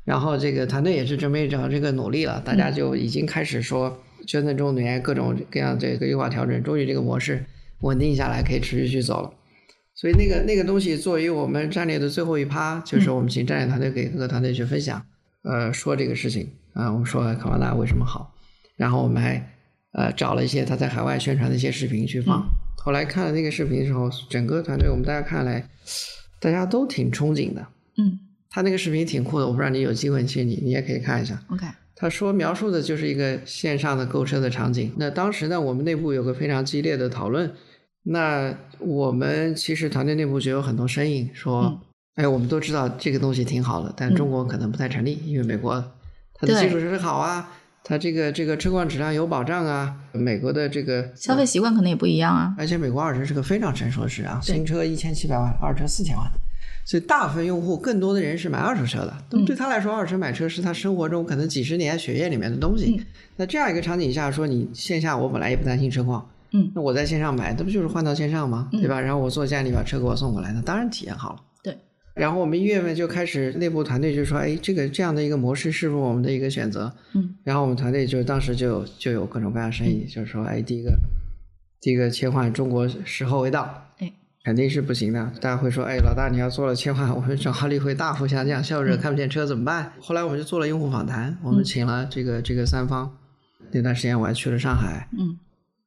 [0.05, 7.45] 然后这个团队也是准备着这个努力了，大家就已经开始说圈层中年各种各样这个优化调整，终于这个模式
[7.81, 9.33] 稳定下来，可以持续去走了。
[9.95, 15.05] 所以那个那个东西作为我们战略的最后一趴，就是我们请战略团队给各个团队去分享，
[15.43, 18.35] 呃，说这个事情啊，我们说卡瓦纳为什么好，
[18.77, 19.51] 然后我们还
[19.93, 22.45] 呃找了一些他在海外宣传的一些视频去放。
[22.77, 25.67] 后来看了那个视频的时候，整个团队我们大家看来，
[26.41, 27.67] 大家都挺憧憬的。
[27.97, 28.19] 嗯，
[28.51, 31.41] 他那个视频挺酷的，我不知道你有机会去你你也可以看一下。
[31.49, 31.65] OK，
[31.97, 34.93] 他说描述的就是一个线上的购车的场景。
[34.97, 37.53] 那当时呢，我们内部有个非常激烈的讨论。
[38.07, 41.81] 那我们其实团队内部就有很多声音说，
[42.17, 45.83] 哎，我们都知道这个东西挺好的，但中国可能不太成立，因为美国
[46.35, 47.51] 它的基础设施好啊，
[47.83, 56.31] 它这个这个车况质量有保障啊，美国的这个消费习惯可能也不一样啊，而且美国二手是个非常成熟的市场，新车一千七百万，二手车四千万，
[56.85, 63.03] 所以大部分用户更多的人是买二手车的，那么对他来说，二手车买车是他生活中可能几十年血液里面的东西。
[63.37, 66.31] 那这样一个场景下，说你线下我本来也不担心车况。
[66.53, 68.68] 嗯，那我在线上买，那不就是换到线上吗？
[68.70, 69.01] 对吧？
[69.01, 71.40] 然后我坐家里把车给我送过来，那当然体验好了。
[71.62, 71.77] 对。
[72.14, 76.92] 然后我们一月份就开始内部团队就说，哎，这个这样的一个模式是不是我们的一个选择？
[77.14, 77.35] 嗯。
[77.42, 80.97] 然后我们团队就当时就就有各种各样生意，就是说，哎，第一个，
[81.81, 84.12] 第一个切换中国时候未到，哎，
[84.45, 85.33] 肯定是不行的。
[85.41, 89.93] 大家会说，哎，老大你要做了切换， 我们转化率会大幅下降，消费者看不见车怎么办？
[89.99, 93.17] 后来我们就做了用户访谈，我们请了这个这个三方，
[93.73, 95.39] 那段时间我还去了上海，嗯。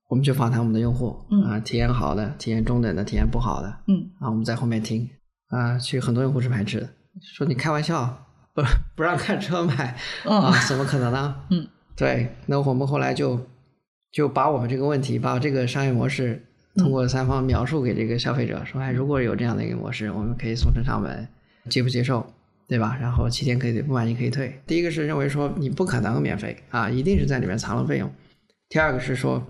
[0.09, 5.05] 我们就访谈我们的用户，啊，体验好的，体验中等的，体验不好的，嗯，啊，我们在后面听，
[5.49, 6.89] 啊，其实很多用户是排斥的，
[7.35, 8.61] 说你开玩笑，不
[8.95, 11.35] 不让看车买，啊，怎么可能呢？
[11.49, 11.67] 嗯，
[11.97, 13.37] 对，那我们后来就
[14.09, 16.41] 就把我们这个问题，把这个商业模式
[16.77, 21.27] 通过三方描述给这个消费者，说，哎，如果有这样的一个模式，我们可以送车上门，
[21.69, 22.25] 接不接受，
[22.67, 22.97] 对吧？
[23.01, 24.61] 然后七天可以退，不满意可以退。
[24.65, 28.09] 第一个是认为说你不可能免费啊，一定是在里面藏了费用。
[28.69, 29.45] 第二个是说。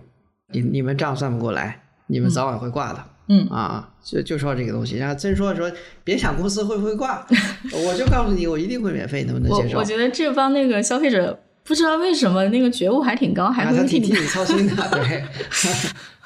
[0.54, 3.04] 你你们账算不过来，你们早晚会挂的。
[3.28, 5.70] 嗯啊，就就说这个东西，然后真说说，
[6.06, 7.28] 别想公司会不会挂，
[7.86, 9.76] 我就告诉你，我一定会免费，能不能接受？
[9.76, 14.90] 我我觉得这帮那个消费者不知道为什么那个觉悟还挺高，还会替你操心的。
[14.90, 15.22] 对，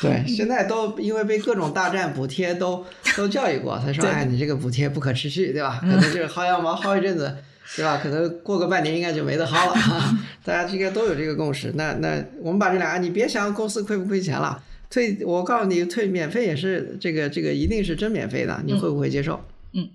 [0.00, 2.84] 对，现在都因为被各种大战补贴都
[3.16, 5.78] 都教育过，他说哎，你这个补贴不可持续，对吧？
[5.80, 7.36] 可能就是薅羊毛薅一阵子。
[7.76, 8.00] 对吧？
[8.02, 9.74] 可能过个半年应该就没得薅了，
[10.44, 11.70] 大家应该都有这个共识。
[11.76, 14.60] 那那我们把这俩，你别想公司亏不亏钱了，
[14.90, 19.40] 退我告诉你，退免费也是这个这个一定是真免费的，你会不会接受？
[19.72, 19.88] 嗯，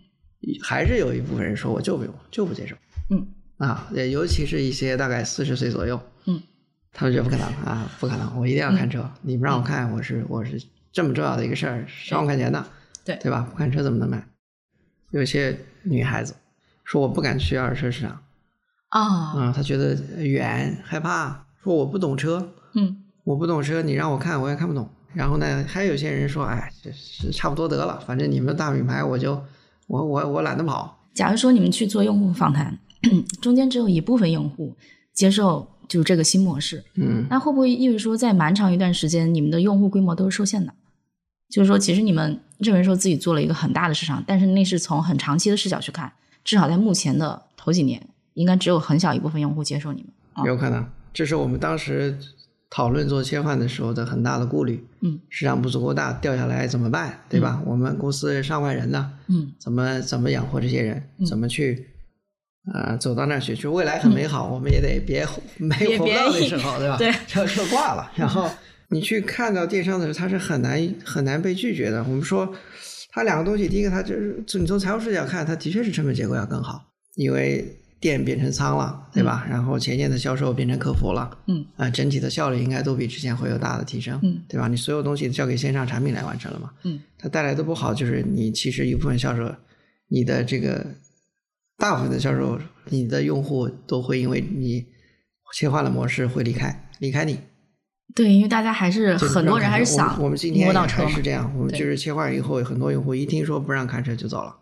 [0.64, 2.78] 还是有一部分人说我就不用就不接受。
[3.10, 6.15] 嗯啊，尤其是一些大概四十岁左右，嗯，
[6.96, 10.60] 他们觉得不可能啊，不可能，我一定要看车，你不让我看，我是我是
[10.92, 12.66] 这么重要的一个事儿，十万块钱的，
[13.04, 13.46] 对对吧？
[13.52, 14.26] 不看车怎么能买？
[15.12, 16.34] 有些女孩子。
[16.86, 18.22] 说我不敢去二手车市场，
[18.90, 24.88] 啊，嗯，她觉得远害怕，说我不懂车，嗯，我不懂车，你让我看我也看不懂。
[25.12, 29.44] 然后呢，还有些人说，哎，是差不多得了，反正你们大品牌，我就
[29.88, 30.96] 我我我懒得跑。
[31.16, 32.78] 假如说你们去做用户访谈，
[33.42, 34.76] 中间只有一部分用户
[35.12, 40.74] 接受就是这个新模式，嗯，那会不会意味说，在蛮长一段时间，你们的用户规模都是受限的？
[41.50, 46.12] 就是说，其实你们认为说自己做了一个很大的市场，但是那是从很长期的视角去看。
[46.44, 48.02] 至少在目前的头几年，
[48.34, 50.46] 应该只有很小一部分用户接受你们。
[50.46, 52.18] 有可能，这是我们当时
[52.70, 54.86] 讨论做切换的时候的很大的顾虑。
[55.02, 57.20] 嗯，市场不足够大，掉下来怎么办？
[57.30, 57.62] 对吧？
[57.66, 59.12] 我们公司上万人呢。
[59.28, 61.02] 嗯，怎么怎么养活这些人？
[61.26, 61.88] 怎么去
[62.74, 63.56] 啊走到那儿去？
[63.56, 65.26] 就未来很美好，我们也得别
[65.58, 66.98] 没活不到那时候，对吧？
[67.00, 68.12] 对，车车挂了。
[68.16, 68.50] 然后
[68.90, 72.04] 你去看到电商的时候，它是很难很难被拒绝的。
[72.04, 72.54] 我们说。
[73.18, 76.84] 它两个东西，第一个，它就是你从财务视角看，它的确是成本结构要更好，
[77.16, 77.66] 因为
[77.98, 79.48] 店变成仓了，对吧？
[79.50, 84.68] 然后前线的销售变成客服了，嗯，啊，整体的效率应该都比之前会有大的提升，嗯，对吧？
[84.68, 89.50] 你所有东西交给线上产品来完成了嘛，嗯，它带来的不好就是你其实一部分销售，
[90.10, 90.86] 你的这个
[91.78, 94.86] 大部分的销售，你的用户都会因为你
[95.54, 97.40] 切换了模式会离开，离开你。
[98.14, 104.56] 对，因为大家还是很多人还是想我们今天还是这样，我们就是切换以后，很多用户一听说不让看车就走了。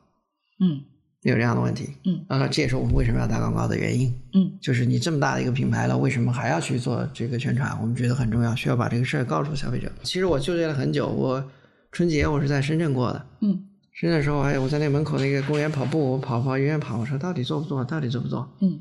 [0.59, 0.81] 嗯，
[1.21, 1.89] 有这样的问题。
[2.05, 4.07] 嗯，啊，这也是我们为什么要打广告的原因。
[4.33, 7.77] 嗯，就是你这么大的一个品牌了，为什么还要去做这个宣传？
[7.79, 9.91] 我们觉得很重要，需要把这个事儿告诉消费者。
[10.01, 11.43] 其实我纠结了很久，我
[11.91, 13.25] 春节我是在深圳过的。
[13.41, 17.83] 嗯，深圳的时候，哎，我在那门口那个公园跑步，我跑跑远远跑，我说到底做不做？
[17.85, 18.49] 到底做不做？
[18.59, 18.79] 嗯，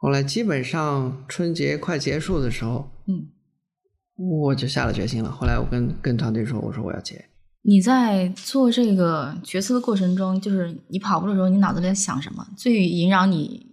[0.00, 3.26] 后来基本上春节快结束的时候，嗯，
[4.16, 5.30] 我就下了决心了。
[5.30, 7.24] 后来我跟跟团队说，我说我要结。
[7.64, 12.46] 你在做这个决策的过程中，就是你跑步的时候，你脑子里在想什么？
[12.56, 13.66] 最萦绕你，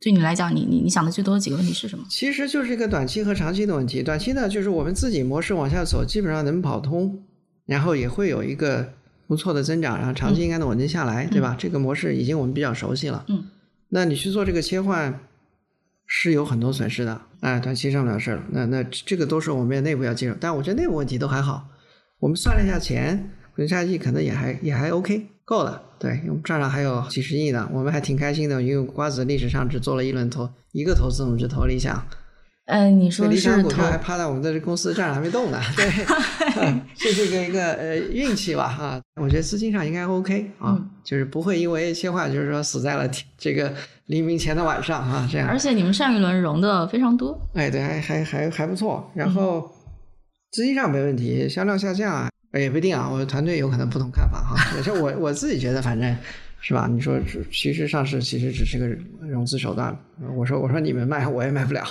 [0.00, 2.04] 对你来讲，你你你想的最多的几个问题是什么？
[2.08, 4.02] 其实就是一个短期和长期的问题。
[4.02, 7.22] 短期呢，就是我们自己模式往下走，基本上能跑通，
[7.66, 8.92] 然后也会有一个
[9.30, 11.54] 不错的增长，然后长期应该能稳定下来，对吧？
[11.56, 13.24] 这个模式已经我们比较熟悉了。
[13.28, 13.44] 嗯，
[13.90, 15.20] 那你去做这个切换，
[16.04, 17.20] 是有很多损失的。
[17.38, 18.42] 哎，短期上不了市了。
[18.50, 21.68] 那那这个都是我们内部要接受，但我觉得内部问题都还好。
[22.18, 25.80] 我们算了一下钱，回下亿可能也还也还 OK，够了。
[26.00, 32.04] 对，我们账上还有几十亿呢，我们还挺开心的，因为瓜子历史上只做了一轮投一个投资，我们只投理想。
[32.66, 35.86] 嗯，你说理想是投股票还趴在我们的这公司账上还没动呢，对，
[36.62, 43.74] 嗯这是一个一个呃运气吧啊，我觉得资金上应该 OK 啊，嗯就是不会因为切换就是说死在了天这个
[44.06, 45.48] 黎明前的晚上啊，这样。
[45.48, 47.36] 而且你们上一轮融的非常多。
[47.54, 49.10] 哎，对，还还还还不错。
[49.14, 49.68] 然后
[50.52, 53.08] 资金上没问题，销量下降啊，也不一定啊。
[53.10, 54.56] 我的团队有可能不同看法哈。
[54.76, 56.16] 也是我我自己觉得，反正
[56.60, 56.86] 是吧？
[56.88, 57.18] 你说
[57.50, 58.86] 其实上市其实只是个
[59.26, 59.96] 融资手段。
[60.36, 61.82] 我说我说你们卖我也卖不了。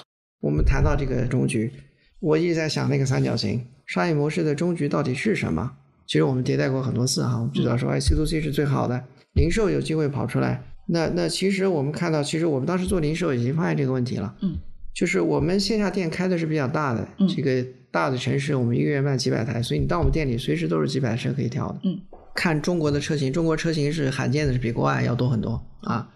[0.42, 1.72] 我们谈到这个终局，
[2.20, 5.74] 我一直在想那个三角形商业模式的终局到底是什么？
[6.08, 10.64] 其实我们迭代过很多次哈，我们知道说，哎，C to C 是最好的，零售有机会跑出来。
[10.88, 14.34] 那那其实我们看到，其实我们当时做零售已经发现这个问题了。
[14.42, 14.56] 嗯，
[14.96, 21.80] 就是我们线下店开的是比较大的，嗯这个大的城市，我们一个月卖几百台，所以你到我们店里随时都是几百车可以挑的。
[21.84, 22.00] 嗯，
[22.34, 26.10] 看中国的车型，中国车型是罕见的，是比国外要多很多啊。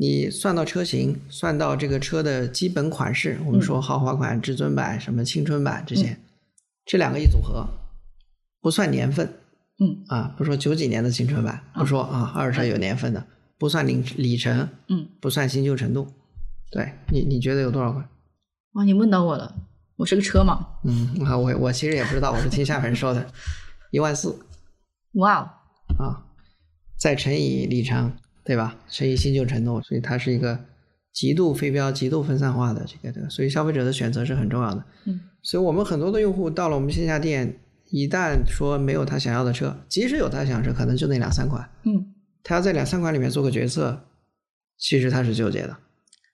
[0.00, 6.16] 你算到车型，算到这个车的基本款式，我们说豪华款、至尊版、什么青春版这些，
[6.86, 7.68] 这两个一组合，
[8.62, 9.30] 不算年份
[9.78, 10.02] 嗯。
[10.08, 13.22] 啊，不说九几年的青春版，不说啊二手车有年份的，
[13.58, 16.08] 不算里里程，嗯，不算新旧程度，
[16.70, 18.08] 对你你觉得有多少款？
[18.72, 19.54] 哇，你问到我了，
[19.96, 20.66] 我是个车嘛。
[20.82, 23.30] 嗯，啊，我我其实也不知道，我是听下面人说的，
[23.90, 24.34] 一万四。
[25.20, 26.24] 哇哦，啊，
[26.96, 28.76] 再乘以里程，对吧？
[28.88, 30.58] 所以新旧程度，所以它是一个
[31.12, 34.84] 极度非标、极度分散化的这个这个，所以消费者的选择是很重要的。
[35.04, 37.56] 嗯，所以我们很多的用户到了我们线下店，
[37.90, 44.00] 一旦说没有他想要的车，即使有他想车，可能就那两三款，嗯，他要在两三款里面做个决策，
[44.78, 45.76] 其实他是纠结的，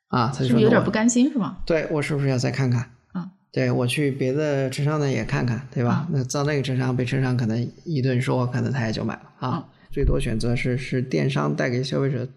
[0.09, 1.59] 啊，他就是说有点不甘心是吗？
[1.66, 2.90] 对我是不是要再看看？
[3.14, 6.07] 嗯，对我去别的车商那也看看，对吧？
[6.11, 9.57] 那到那个车商被车商可能一顿说，可能他也就买了啊。
[9.57, 12.29] 嗯最多选择是是电商带给消费者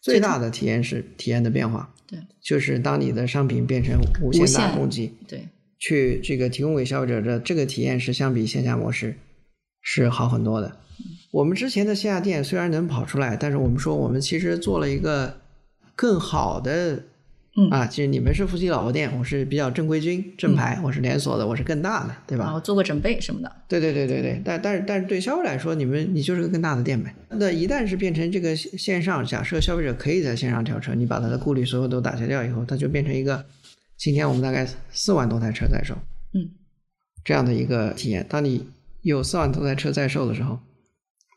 [0.00, 9.14] 最大的体验是体验的变化，对就是当你的商品变成无限大供给，对，去这个提供给消费者的这个体验是相比线下模式
[9.80, 10.76] 是好很多的。
[11.32, 15.40] 我们之前的线下店虽然能跑出来，但是我们说我们其实做了一个
[15.96, 17.02] 更好的，
[17.56, 22.44] 嗯啊，其实你们是夫妻老婆店，我是比较正规军正牌，我是连锁的，我是更大的，对吧？
[22.44, 23.52] 然后做个准备什么的。
[23.68, 27.14] 对对对对对，但但是但是对消费来说，你们你就是个更大的店呗。
[27.30, 33.44] 那一旦是变成这个线线上，假设消费者可以在线上挑车，你把他的顾虑所有都打消掉以后，它就变成一个，
[33.96, 35.94] 今天我们大概四万多台车在售，
[36.34, 36.50] 嗯，
[37.24, 38.26] 这样的一个体验。
[38.28, 38.66] 当你
[39.02, 40.58] 有四万多台车在售的时候，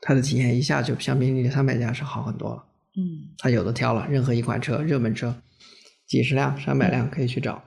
[0.01, 2.63] 它的体验一下就相比你三百家是好很多了。
[2.97, 5.35] 嗯他有的挑了，任何一款车，热门车，
[6.07, 7.61] 几十辆、上百辆可以去找。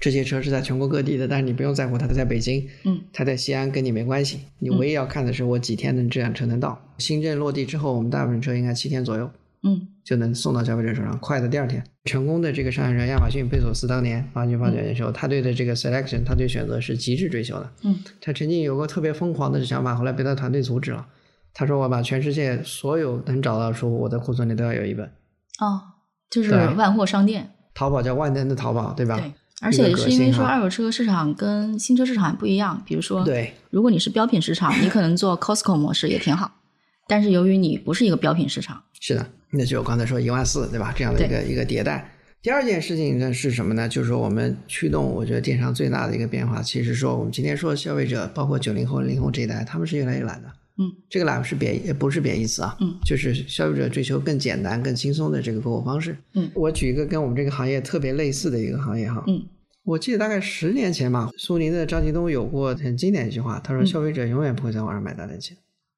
[0.00, 4.38] 这些车是在全国各地的，但是你不用在乎它在北京，嗯，它在西安跟你没关系。
[4.60, 6.80] 你唯一要看的是我几天能这辆车能到。
[6.98, 9.28] 新政落地之后，我们大部分车应该七天左右
[9.64, 11.82] 嗯就能送到消费者手上，快的第二天。
[12.04, 17.70] 成功的这个上海人亚马逊、贝索斯当年八九八九年的时候，他对的这个 selection，他对选择是极致追求的。
[17.82, 21.06] 嗯他曾经有过特别疯狂的想法，后来被他团队阻止了。
[21.52, 25.04] 他说：“我把全世界所有能找到的书，我的库存里都要有一本。
[25.58, 25.80] 哦，
[26.30, 27.50] 就是万货商店。
[27.78, 29.16] 淘宝叫万能的淘宝，对吧？
[29.20, 36.50] 对，而且是因为说二手车市场跟新车市场不一样，比如说，对如果你是标品市场，你可能做 Costco 模式也挺好，
[37.06, 40.92] 但是由于你不是一个标品市场，是的，那就我刚才说一万四，对吧？
[40.96, 42.12] 这样的一个一个迭代。
[42.42, 43.88] 第二件事情呢是什么呢？
[43.88, 50.48] 就是说我们驱动，我觉得电商最大的一个变化，其实说我们今天说消费者，包括九零后、零零后这一代，他们是越来越懒的。
[50.78, 52.76] 嗯，这个懒是贬，也不是贬义词啊。
[52.80, 56.16] 嗯，就是消费者追求更简单、更轻松的这个购物方式。
[56.34, 59.22] 嗯我举一个跟我们这个行业特别类似的一个行业哈。
[59.26, 59.44] 嗯
[59.84, 65.56] 我记得大概十年前吧，苏宁的张近东有过很经典一句话，他说：“嗯消费者永远不会在网上买大电器。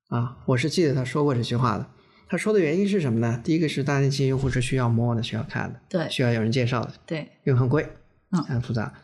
[0.09, 1.87] 啊，我是记得他说过这句话的。
[2.28, 3.41] 他说的原因是什么呢？
[3.43, 7.85] 第一个是大电器用户是需要摸的，需要看的，对需要有人介绍的，对，又很贵，
[8.31, 8.95] 嗯很复杂。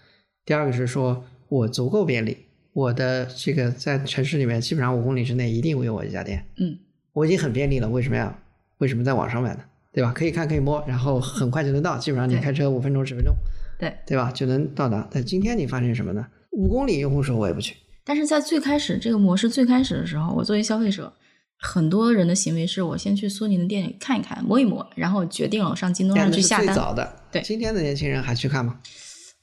[0.44, 2.45] 第二个是说我足够便利，
[2.76, 6.78] 我的这个在城市里面基本上五公里之内一定会有我一家店，嗯
[7.14, 8.38] 我已经很便利了，为什么要
[8.76, 9.60] 为什么在网上买呢？
[9.94, 10.12] 对吧？
[10.12, 13.34] 可以看可以摸，然后很快就能到，基本上你开车五分钟十分钟，
[13.78, 14.30] 对，对吧？
[14.30, 15.08] 就能到达。
[15.10, 16.26] 但今天你发现什么呢？
[16.50, 17.74] 五公里用户说我也不去，
[18.04, 21.10] 但是在最开始这个模式最开始的时候，我作为消费者，
[21.58, 26.66] 很多人的行为是我先去苏宁的店里看一看、摸一摸，然后决定了我上京东上去下单。
[26.66, 27.16] 最早的。
[27.32, 28.78] 对今天的年轻人还去看吗？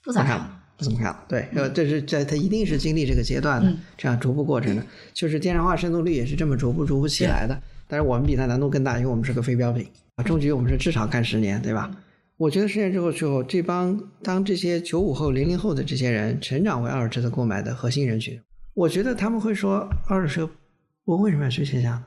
[0.04, 1.16] 不咋看怎么看。
[1.28, 7.60] 对，呃，这是在他一定是经历这个阶段的，嗯这样逐步过程的，就是电商化渗透率也是这么逐步逐步起来的。
[7.88, 11.90] 但是我们比它难度更大，因为我们是个非标品啊，终局我们是至少干十年，对吧？
[12.38, 18.40] 我觉得十年之后之后，这帮当这些九五后、零零后的这些人成长为二手车的购买的核心人群，
[18.74, 20.50] 我觉得他们会说，二手车，
[21.06, 22.06] 我为什么要去线下呢？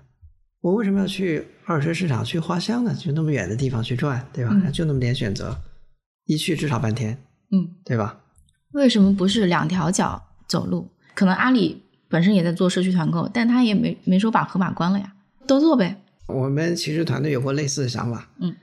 [0.61, 2.93] 我为什么要去二手车市场去花香呢？
[2.93, 4.51] 就那么远的地方去转，对吧？
[4.53, 5.57] 嗯就那么点选择，
[6.25, 7.17] 一去至少半天，
[7.53, 8.19] 嗯，对吧？
[8.73, 10.89] 为什么不是两条脚走路？
[11.15, 15.13] 可能阿里本身也在做社区团购，但他也没没说把盒马关了呀，
[15.47, 15.97] 都做呗。
[16.27, 18.55] 我们其实团队有过类似的想法，嗯，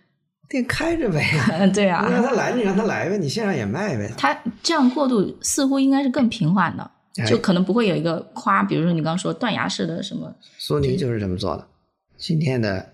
[0.50, 1.24] 店开着呗，
[1.74, 4.12] 对啊让啊，他来，你让他来呗，你线上也卖呗。
[4.18, 11.66] 他这样过渡似乎应该是更平缓的，哎就可能不会有一个夸，比如说你刚刚说断崖式的什么，苏宁就是这么做的，
[12.18, 12.94] 今天的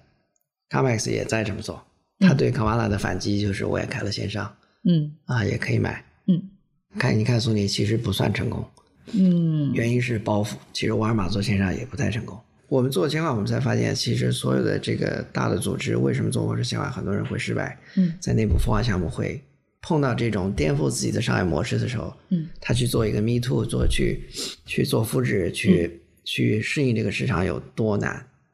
[0.69, 1.75] Comex 也在这么做。
[2.21, 4.53] 嗯他对 Kavala 的反击就是我也开了线上
[4.83, 6.03] 嗯啊，也可以买。
[6.27, 6.49] 嗯
[6.97, 8.65] 看你看苏宁其实不算成功，
[9.13, 10.53] 嗯原因是包袱。
[10.73, 12.39] 其实沃尔玛做线上也不太成功。
[12.67, 19.41] 我们做线上，我们才发现，其实所有的这个大的组织为什么做模式线化，很多人会失败，嗯在内部孵化项目会
[19.81, 24.27] 碰到这种颠覆自己的商业模式的时候，嗯他去做一个 Me Too，做去
[24.65, 28.11] 去做复制，去、去适应这个市场有多难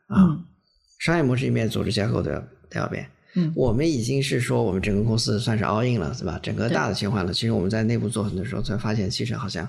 [0.08, 0.24] 啊！
[0.24, 0.46] 嗯
[1.00, 3.06] 商业模式里面组织架构都要都要变。
[3.36, 6.40] 嗯我们已经是说我们整个公司算是 all in 了，是吧？
[6.42, 7.34] 整个大的切换了。
[7.34, 9.68] 其实我们在内部做很多时候才发现，其实好像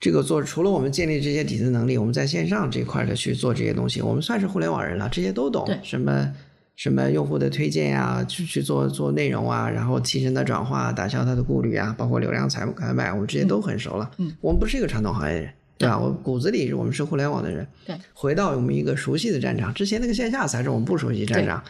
[0.00, 5.78] 这个做除了我们建立这些底层能力，我们在线上这块的去做这些东西，我们算是互联网人了，这些都懂对。
[5.82, 6.32] 什么
[6.76, 14.10] 什么用户的推荐呀、去去做做内容啊，然后提升的转化，打消他的顾虑啊，包括流量采采买，我们这些都很熟了。
[14.18, 15.52] 嗯，我们不是一个传统行业的人。
[15.80, 15.96] 对吧？
[15.96, 21.62] 我骨子里我们是互联网的人，对，回到我们一个熟悉的战场，之前那个线下才是我们不熟悉战场。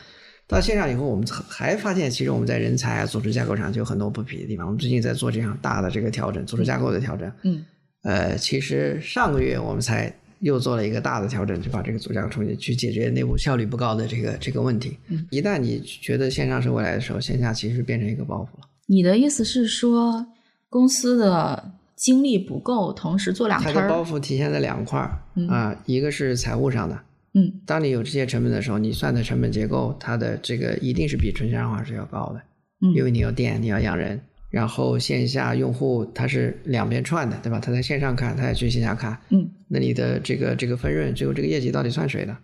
[0.49, 4.67] 到线上以后，我们还发现，其实我们在人才啊、组织架构上就有很多不匹的地方。
[4.67, 7.31] 我们最近在做这样大的这个调整，组织架构的调整。
[7.43, 7.65] 嗯
[8.03, 14.97] 呃，其实上个月我们才又做了一个大的调整，就把这个组织架构重新去解决内部效率不高的这个这个问题。
[15.09, 18.69] 嗯，一旦你觉得线上是未来的时候，线下其实变成一个包袱了。
[18.87, 20.25] 你的意思是说
[20.71, 24.03] 公司的精力不够，同时做两它的包？
[24.03, 26.99] 袱体现在两块儿嗯啊，一个是财务上的，
[27.35, 32.41] 嗯当你有这些成本的时候，你算的成本结构，它的这个一定是比纯线上化是要高的，
[32.81, 34.21] 嗯因为你有店，你要养人，
[34.51, 37.61] 然后线下用户他是两边串的，对吧？
[37.61, 42.37] 他在线上看，他也去线下看，嗯，那你的这个这个分润，最后这个业绩到底算谁的？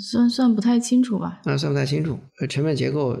[0.00, 1.40] 算算不太清楚吧？
[1.44, 2.18] 那算不太清楚。
[2.40, 3.16] 呃，成本结构，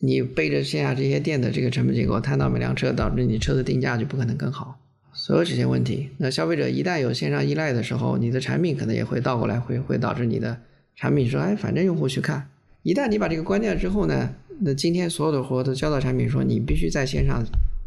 [0.00, 4.76] 你背着线下这些店的这个成本结构摊到每辆车，导致你车的定价就不可能更好。
[5.12, 10.56] 所有这些问题，那消费者一旦有线上依赖的时候，你的产品可能也会倒过来，会会导致你的
[10.96, 12.48] 产品说，哎，反正用户去看。
[12.82, 14.30] 一旦你把这个关掉之后呢，
[14.60, 17.44] 那今天所有的活都交到产品说，你必须在线上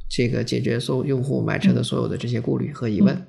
[0.10, 3.20] 这个解决所有用户买车的所有的这些顾虑和疑问。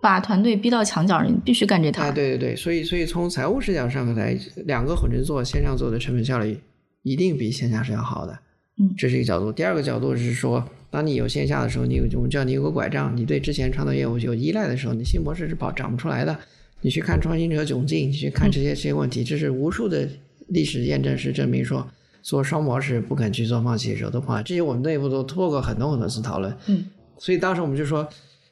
[0.00, 4.36] 把团队逼到墙角，你必须干这套啊，对对对，所以所以从财务视角上来，
[4.66, 6.58] 两个混着做，线上做的成本效率
[7.02, 8.38] 一定比线下是要好的。
[8.78, 9.52] 嗯这是一个角度。
[9.52, 16.38] 第二个角度是说，当你有线下的时候，你有我们叫你有个拐杖，你对之前传统业务有依赖的时候，你新模式是跑长不出来的。
[16.82, 20.06] 你去看创新者窘境，你去看这些这些问题，这是无数的
[20.48, 21.88] 历史验证是证明说，
[22.20, 24.42] 做双模式不肯去做放弃的时候都碰到。
[24.42, 26.54] 这些我们内部都通过很多很多次讨论。
[26.66, 26.84] 嗯
[27.18, 28.06] 所以当时我们就说，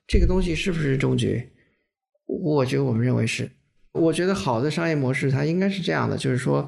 [0.06, 1.44] 这个东西是不是终局？
[2.26, 3.50] 我觉得我们认为是。
[3.92, 6.66] 我觉得好的商业模式它应该是这样的，就是说，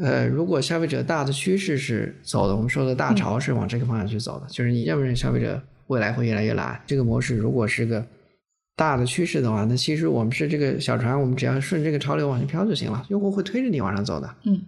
[0.00, 6.80] 呃，如果消费者大的趋势是走的，我们说的大潮是往这个方向去走的，就是你认不认消费者未来会越来越懒？
[6.86, 8.04] 这个模式如果是个
[8.74, 14.34] 大的趋势的话，那其实我们是这个小船，我们只要顺这个潮流往前飘就行了，用户会推着你往上走的。
[14.44, 14.62] 嗯，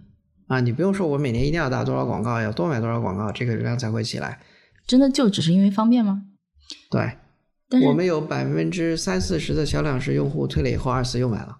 [0.45, 4.39] 啊，你不用说我每年一定要打多少广告，要多买多少广告，这个流量才会起来。
[4.85, 6.21] 真的就只是因为方便吗？
[6.91, 7.13] 对，
[7.67, 11.57] 但是我们有百分之三四十的销量是用户退了以后二次又买了，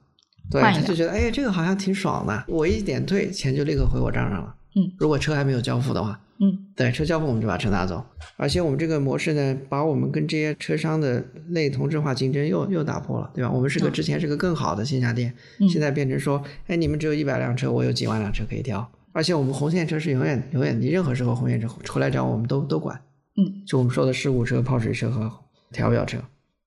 [0.49, 4.55] 对，他就觉得哎，这个好像挺爽的，我一点退，钱就立刻回我账上了。
[4.75, 8.03] 嗯，如果车还没有交付的话，嗯对，车交付我们就把车拿走，
[8.35, 13.49] 而且我们这个模式呢，把我们跟这些车商的类同质化竞争又又打破了，对吧？
[13.49, 22.99] 我们是个嗯之前是个更好的线下店，嗯现在变成说，哎，你们只有一百辆车，我有几万辆车可以挑，而且我们红线车是永远永远，你任何时候红线车出来找我们都都管，
[23.37, 25.31] 嗯，就我们说的事故车、泡水车和
[25.71, 26.19] 调表车。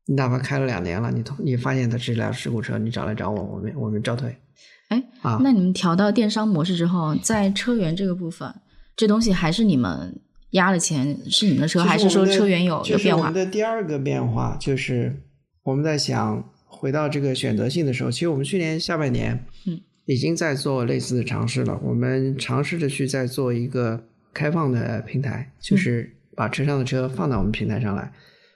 [0.08, 4.34] 你哪怕开了两年了，你你发现它是一辆事故车，你找来找我，我们我们照退。
[4.88, 8.50] 哎，啊，那你们调到电商模式之后，在车源这个部分，
[8.96, 10.18] 这东西还是你们
[10.52, 13.26] 压了钱，是你们的车，还是说车源有有变化？
[13.28, 15.14] 我们的第二个变化就是
[15.62, 21.78] 我们在想回到这个选择性的时候，其实我们去年下半年，嗯，已经在做类似的尝试了。
[21.84, 24.02] 我们尝试着去在做一个
[24.32, 28.10] 开放的平台，就是把车上的车放到我们平台上来，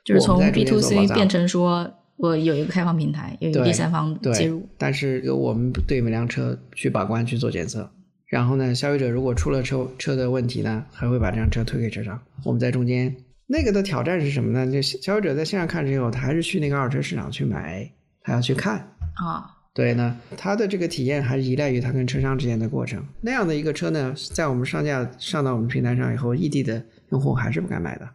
[0.04, 1.92] 就是从 B to C 变成说。
[2.18, 7.90] 我有一个开放平台，有一个第三方介入，但是由我们对每辆车去把关、去做检测。
[8.26, 12.20] 然后呢，消费者如果出了车车的问题呢，还会把这辆车推给车商。
[12.44, 13.12] 我们在中间，
[13.48, 14.70] 那个的挑战是什么呢？
[14.70, 17.90] 就消费者在线上看之后，他还是去那个二手车市场去买，
[18.20, 18.76] 他要去看
[19.14, 19.50] 啊。
[19.74, 23.02] 对呢，他的这个体验还是依赖于他跟车商之间的过程。
[23.20, 26.80] 那样的一个车呢，在我们上架上到我们平台上以后，异地的
[27.10, 28.08] 用户还是不敢买的。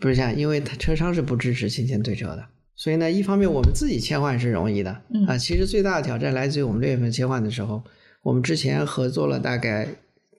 [0.00, 2.46] 不是这样，因为他车商是不支持亲签退车的。
[2.76, 4.90] 所以呢，一方面我们自己切换是容易的，
[5.26, 7.82] 啊，其实最大的挑战来自于我们六月份切换的时候，
[8.22, 9.88] 我们之前合作了大概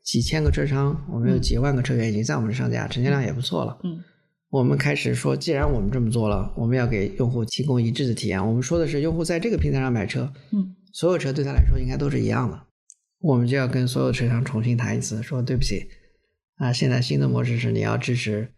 [0.04, 3.78] 几千个车商，我们有几万个车源已经在我们上架，成交量也不错了。
[3.84, 4.02] 嗯，
[4.50, 8.48] 我们开始说，既然我们这么做了，我们要给用户提供一致的体验。
[8.48, 12.58] 我们说的是，用户在这个平台上买车，嗯，所有车对他来说应该都是一样的。
[13.20, 15.90] 我们就要跟所有车商重新谈一次，说对不起，
[16.56, 18.50] 啊，现在新的模式是你要支持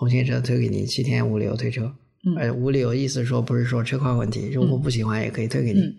[0.00, 1.94] 红线车推给你七天无理由退车。
[2.38, 5.94] 哎，无理由意思说不是说车况问题，用户不喜欢也可以退给你，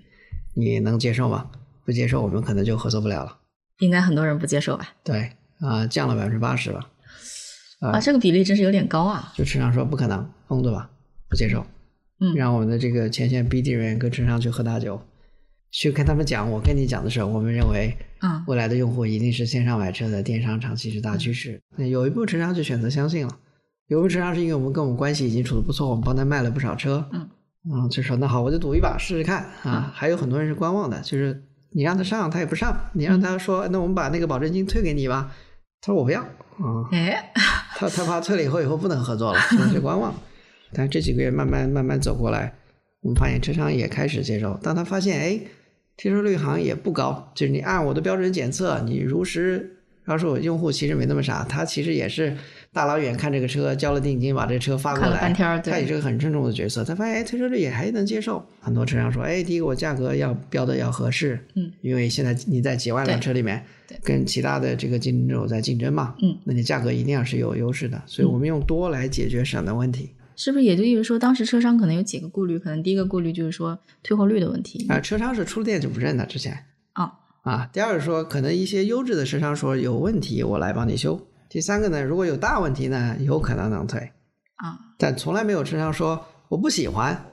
[0.55, 1.51] 你能接受吗？
[1.85, 3.37] 不接受，我们可能就合作不了了。
[3.77, 4.89] 应该很多人不接受吧？
[5.03, 5.29] 对
[5.59, 6.89] 啊，降了百分之八十吧。
[7.79, 9.31] 啊，这个比例真是有点高啊！
[9.35, 10.89] 就车商说不可能，疯子吧，
[11.29, 11.63] 不接受。
[12.19, 14.99] 嗯，让我们的这个前线 BD 人员跟车商去喝大酒，
[15.69, 21.61] 去跟他们讲，我跟你讲的时候，我们认为，啊，未来的用户一定是线上买车的，电商长期是大趋势。
[21.77, 23.37] 那有一部分车商就选择相信了。
[23.91, 27.29] 有部分车商是因为我们跟我们关系已经处的不错，我们帮他卖了不少车，嗯，
[27.69, 29.91] 嗯，就说那好，我就赌一把试试看啊。
[29.93, 35.29] 还有很多人是观望的，就是你让他上他也不上，你让他说那我们把那个保证金退给你吧，
[35.81, 37.33] 他说我不要啊，哎，
[37.75, 39.39] 他他怕退了以后以后不能合作了，
[39.73, 40.13] 就观望。
[40.71, 42.53] 但这几个月慢慢慢慢走过来，
[43.01, 45.37] 我们发现车商也开始接受，当他发现哎，
[45.97, 49.79] 接受率好像也不高，就是你按我的标准检测，你如实。
[50.05, 52.35] 告诉我，用户其实没那么傻，他其实也是
[52.73, 56.83] 大老远看这个车，交了定金，把这车发过来，他也是个很郑重的角色。
[56.83, 58.43] 他发现，哎，退车率也还能接受。
[58.59, 63.63] 很多车商说，哎，第一个我价格要标的要合适，嗯，因为现在你在几万辆车里面，
[64.03, 68.01] 跟其他的这个竞争对手在竞争嘛，嗯，那你价格一定要是有优势的。
[68.07, 70.09] 所以我们用多来解决省的问题。
[70.35, 72.57] 是不是也就意味着说，当时车商可能有几个顾虑？
[72.57, 74.87] 可能第一个顾虑就是说退货率的问题。
[74.89, 76.65] 啊，车商是出了店就不认的，之前。
[76.93, 77.13] 啊。
[77.41, 81.19] 啊，第二个说可能一些优质的车商说有问题，我来帮你修。
[81.49, 83.99] 第三个呢，如果有大问题呢，有可能能退
[84.57, 87.25] 啊，但从来没有车商说我不喜欢，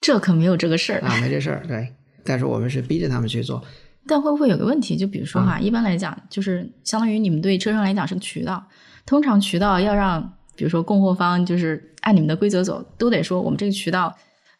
[0.00, 1.64] 这可没有这个事儿啊，没这事儿。
[1.66, 3.62] 对，但是我们是逼着他们去做。
[4.06, 4.96] 但会不会有个问题？
[4.96, 8.64] 就比如说哈，一般来讲，就是相当于你们对车商来讲是个渠道，
[9.04, 10.22] 通常渠道要让，
[10.54, 14.14] 比如说供货方就是按你们的规则走，都得说我们这个渠道。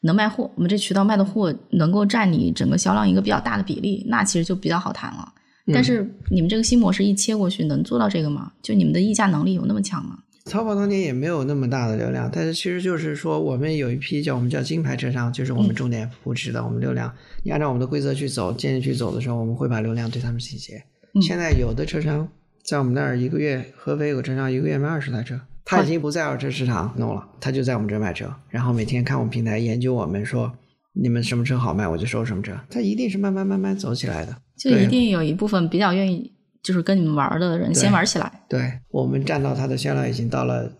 [0.05, 5.33] 能卖货，我们这渠道卖的货能够占你整个销量一个比较大的比例，那其实就比较好谈了。
[5.73, 8.53] 但是你们这个新模式一切过去，能做到这个吗？
[8.61, 10.19] 就你们的议价能力有那么强吗？
[10.45, 17.11] 淘宝当年也没有那么大的流量，但是其实就是说，我们有一批叫我们叫金牌车商，就是我们重点扶持的，我们流量，
[17.43, 20.85] 你按照我们的规则去走，建议去走的时候，我们会把流量对他们倾斜。
[21.23, 22.29] 现在有的车商
[22.63, 25.41] 在我们那儿一个月，合肥有个车商一个月卖二十台车。
[25.65, 30.53] 他已经不在二手车市场弄了，他就在我们这儿卖车，然后每天看我们平台研究我们说
[30.93, 32.53] 你们什么车好卖，我就收什么车。
[32.69, 38.43] 他一定是慢慢慢慢走起来的，就一定有一部分比较愿意就是跟你们玩的人先玩起来。
[38.49, 40.71] 对我们占到他的销量已经到了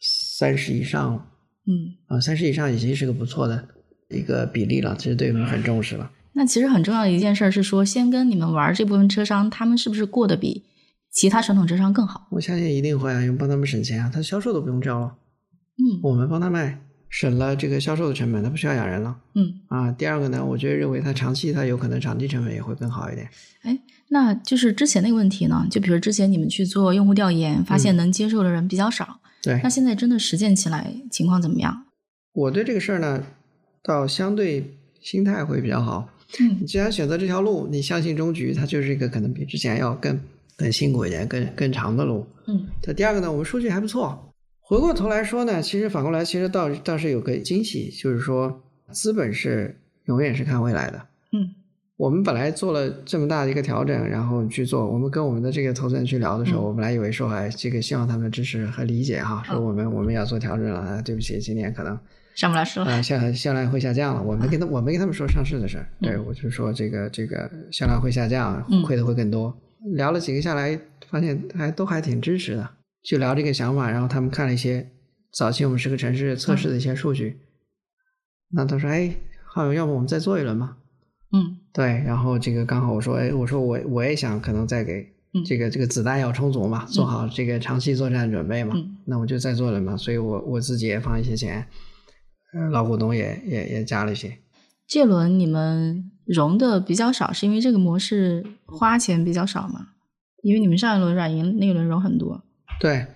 [0.00, 1.26] 三十以上了，
[1.66, 3.68] 嗯啊，三十以上已经是个不错的
[4.08, 6.10] 一个比例了，其实对我们很重视了。
[6.34, 10.64] 那其实很重要的一件事是说，先跟你们玩这部分车商，他们是不是过得比？
[11.18, 15.16] 其他传统车商更好，我相信一定会啊，因为帮他们省钱啊，他销售都不用招了，
[15.78, 23.28] 嗯，我们帮他卖，省了这个销售的成本，他不需要养人了，嗯啊，第二个呢，我觉得认为他长期他有可能场地成本也会更好一点。
[23.62, 23.76] 哎，
[24.10, 31.86] 那就是之前那个问题呢，就比如之前你们去做用户调研，发现能接受的人比较少，对，那现在真的实践起来情况怎么样？
[32.32, 33.24] 我对这个事儿呢，
[33.82, 36.08] 倒相对心态会比较好，
[36.38, 40.16] 嗯，你既然选择这条路，你相信终局，它就是一个可能比之前要更。
[40.58, 42.26] 更辛苦一点，更更长的路。
[42.48, 44.34] 嗯，这第二个呢，我们数据还不错。
[44.60, 51.00] 回过头来说呢，其实反过来，其实倒倒是有个惊喜，就是说资本是永远是看未来的。
[51.32, 51.54] 嗯，
[51.96, 54.84] 我们本来做了这么大的一个调整，然后去做。
[54.86, 61.98] 我们跟我们的这个投资人去聊的时候，我本来以为说，哎，这个希望他们支持和理解哈，说我们我们要做调整了啊，对不起，今年可能
[62.34, 64.22] 上不了市了啊，销销量会下降了。
[64.22, 69.56] 我没跟他，我没跟他们说上市的事儿，对我就说这个这个销量会下降，亏的会更多。
[69.94, 72.70] 聊了几个下来，发现还都还挺支持的，
[73.02, 73.90] 就聊这个想法。
[73.90, 74.90] 然后他们看了一些
[75.32, 77.38] 早期我们十个城市测试的一些数据，
[78.50, 79.14] 那他说，哎，
[79.44, 80.76] 浩勇，要不我们再做一轮吧？
[81.32, 85.06] 嗯，对，然后这个刚好我说，哎，我说我我也想可能再给
[85.44, 88.74] 这个这个子弹要充足嘛，做好这个长期作战准备嘛，
[89.04, 91.66] 那我就再做了嘛，所以我我自己也放一些钱，
[92.54, 94.38] 呃，老股东也也也加了一些。
[94.86, 99.88] 这轮你们融的比较少，是因为这个模式花钱比较少嘛？
[100.42, 102.44] 因为你们上一轮软银那一轮融很多。
[102.78, 103.06] 对，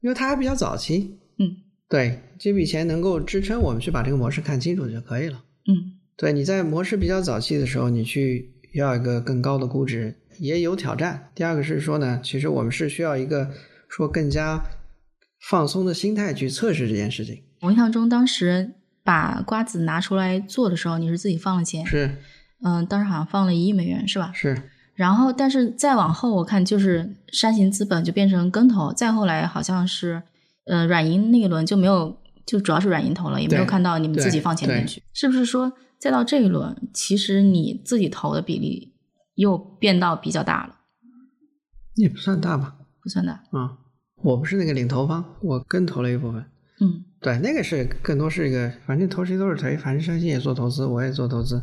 [0.00, 1.18] 因为它还比较早期。
[1.38, 1.56] 嗯，
[1.88, 5.44] 对，这笔钱能够支撑我们去把这个模式看清楚就可以了。
[5.68, 5.98] 嗯。
[6.16, 11.30] 对，你在模式比较早期的时候，你去要一个更高的估值也有挑战。
[11.34, 13.50] 第二个是说呢，其实我们是需要一个
[13.88, 14.62] 说更加
[15.48, 17.42] 放松的心态去测试这件事情。
[17.62, 22.16] 我印象中，当时把瓜子拿出来做的时候，你是自己放了钱，是，
[22.62, 24.30] 嗯，当时好像放了一亿美元，是吧？
[24.34, 24.70] 是。
[24.94, 30.22] 然后，但是再往后，我看就是山行资本就变成跟投，再后来好像是，
[30.66, 35.72] 呃，软银那一轮就没有，就主要是软银投了，也没有看到你们自己放钱进去，是不是说？
[35.98, 38.92] 再到这一轮，其实你自己投的比例
[39.36, 40.74] 又变到比较大了，
[41.94, 42.74] 也不算大吧？
[43.00, 43.78] 不算大啊。
[44.16, 46.44] 我不是那个领投方，我跟投了一部分。
[46.82, 51.62] 嗯，对，那个是更多是一个，反正投谁都是投，反正山西也做投资，我也做投资，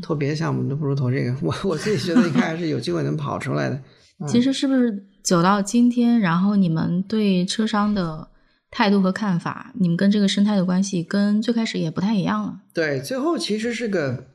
[0.00, 1.36] 投别的项目都不如投这个。
[1.42, 3.78] 我我自己觉得应该还是有机会能跑出来的。
[4.26, 8.28] 其实是不是走到今天，然后你们对车商的？
[8.72, 12.60] 态度和看法，你们跟这个生态的关系跟最开始也不太一样了。
[12.72, 14.28] 对，最后其实是个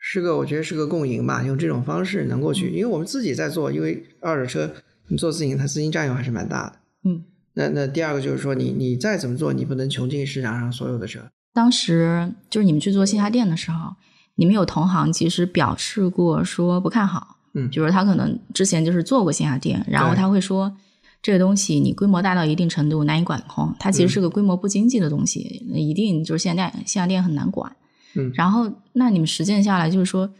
[0.00, 4.72] 是个，我觉得是个共赢吧，用这种方式能够去，因为我们自己在做，因为二手车
[5.08, 6.78] 你做自营，它资金占用还是蛮大的。
[7.04, 7.22] 嗯，
[7.56, 11.20] 那那第二个就是说，你你再怎么做，你不能穷尽市场上所有的车。
[11.52, 13.94] 当时就是你们去做线下店的时候，
[14.34, 20.76] 你们有同行其实表示过说不看好，嗯，就是他可能之前就是做过线下店，然后他会说。
[21.22, 25.40] 这个东西你规模大到一定程度难以管控，它其实是个规模不经济的东西，
[25.74, 27.74] 一定就是线下店线下店很难管。
[28.14, 30.30] 嗯，然后那你们实践下来就是说，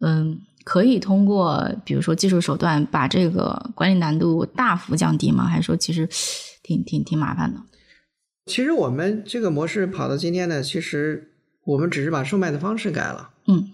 [0.00, 5.46] 嗯，可以通过比如说技术手段把这个管理难度大幅降低吗？
[5.46, 6.08] 还是说其实
[6.62, 7.60] 挺挺挺麻烦的？
[8.46, 11.32] 其实我们这个模式跑到今天呢，其实
[11.64, 13.30] 我们只是把售卖的方式改了。
[13.46, 13.68] 嗯，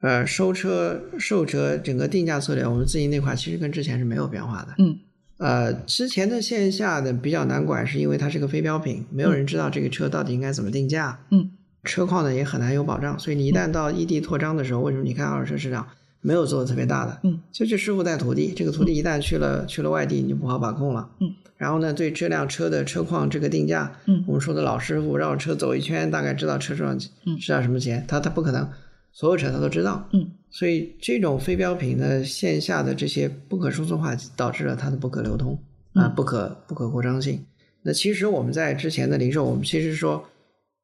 [0.00, 4.74] 呃，收车、售车整个定价策略，我们自营那块其实跟之前是没有变化的。
[4.78, 4.98] 嗯。
[5.38, 11.18] 呃，之前的线下的比较难管，是因为它是个非标品，没有人知道这个车到底应该怎么定价。
[11.32, 11.50] 嗯，
[11.84, 15.86] 车况呢也很难有保障，所以你一旦到异地扩张的时候，为什么你看二手车市场
[16.20, 17.20] 没有做的特别大的？
[17.24, 21.10] 嗯，就是师傅带徒弟，这个徒弟一旦去了去了外地，你就不好把控了。
[21.20, 28.68] 嗯，然后呢，对这辆车的车况这个定价，嗯，我们说的老师傅绕车走一圈，大概知道车上知道什么钱，他他不可能
[29.12, 30.08] 所有车他都知道。
[30.12, 30.30] 嗯。
[30.54, 35.58] 所以这种非标品的线下的这些不可数字化，导致了它的不可流通。
[35.94, 37.42] 啊，不可不可扩张性。
[37.82, 40.22] 那其实我们在之前的零售，我们其实说，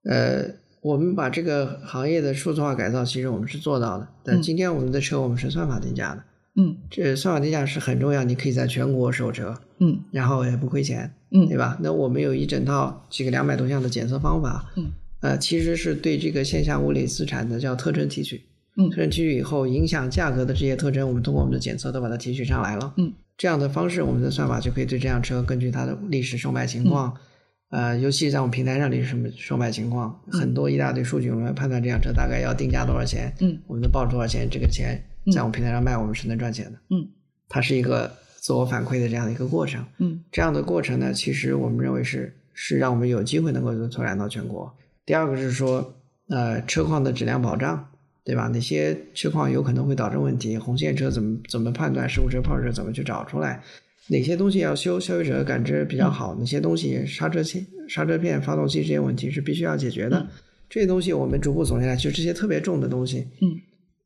[0.05, 0.43] 呃，
[0.81, 4.09] 我们把这个行业的数字化改造，其实我们是做到的。
[4.25, 6.23] 但今天我们的车，我们是算法定价的。
[6.57, 9.55] 嗯，这算法定价是很重要，你可以在全国售车。
[9.79, 11.13] 嗯，然后也不亏钱。
[11.31, 11.77] 嗯，对吧？
[11.81, 14.65] 那我们有一整套几个两百多项的检测方法。
[14.77, 14.87] 嗯，
[15.21, 18.43] 呃，其实是对这个线下物理资产的叫特征提取。
[18.77, 22.95] 嗯，特征提取以后，影响价格的这些特征，我们通过我们的检测都把它提取上来了。
[22.97, 23.13] 嗯。
[23.37, 27.15] 这样的方式，我们的算法就可以对这辆车根据它的历史售卖情况，
[27.71, 35.03] 呃，尤其在我们平台上你什么售卖情况，很多一大堆数据，我们判断这辆车大概要定价多少钱，嗯，我们能报多少钱，这个钱
[35.33, 37.07] 在我们平台上卖，我们是能赚钱的，嗯，
[37.49, 38.11] 它是一个
[38.41, 44.75] 自我反馈的这样的一个过程，嗯，这样的过程呢，其实我们认为是是让我们有机会能够拓展到全国。
[45.05, 45.95] 第二个是说，
[46.29, 47.89] 呃，车况的质量保障。
[48.25, 48.47] 对吧？
[48.49, 50.59] 哪些车况有可能会导致问题？
[50.59, 52.07] 红线车怎么怎么判断？
[52.07, 53.63] 事故车、泡车怎么去找出来？
[54.09, 54.99] 哪些东西要修？
[54.99, 56.35] 消费者感知比较好？
[56.39, 60.27] 哪些东西刹车器、刹车片、发动机这些问题是必须要解决的？
[60.69, 63.27] 这些东西我们逐步总结来，就这些特别重的东西。
[63.41, 63.57] 嗯，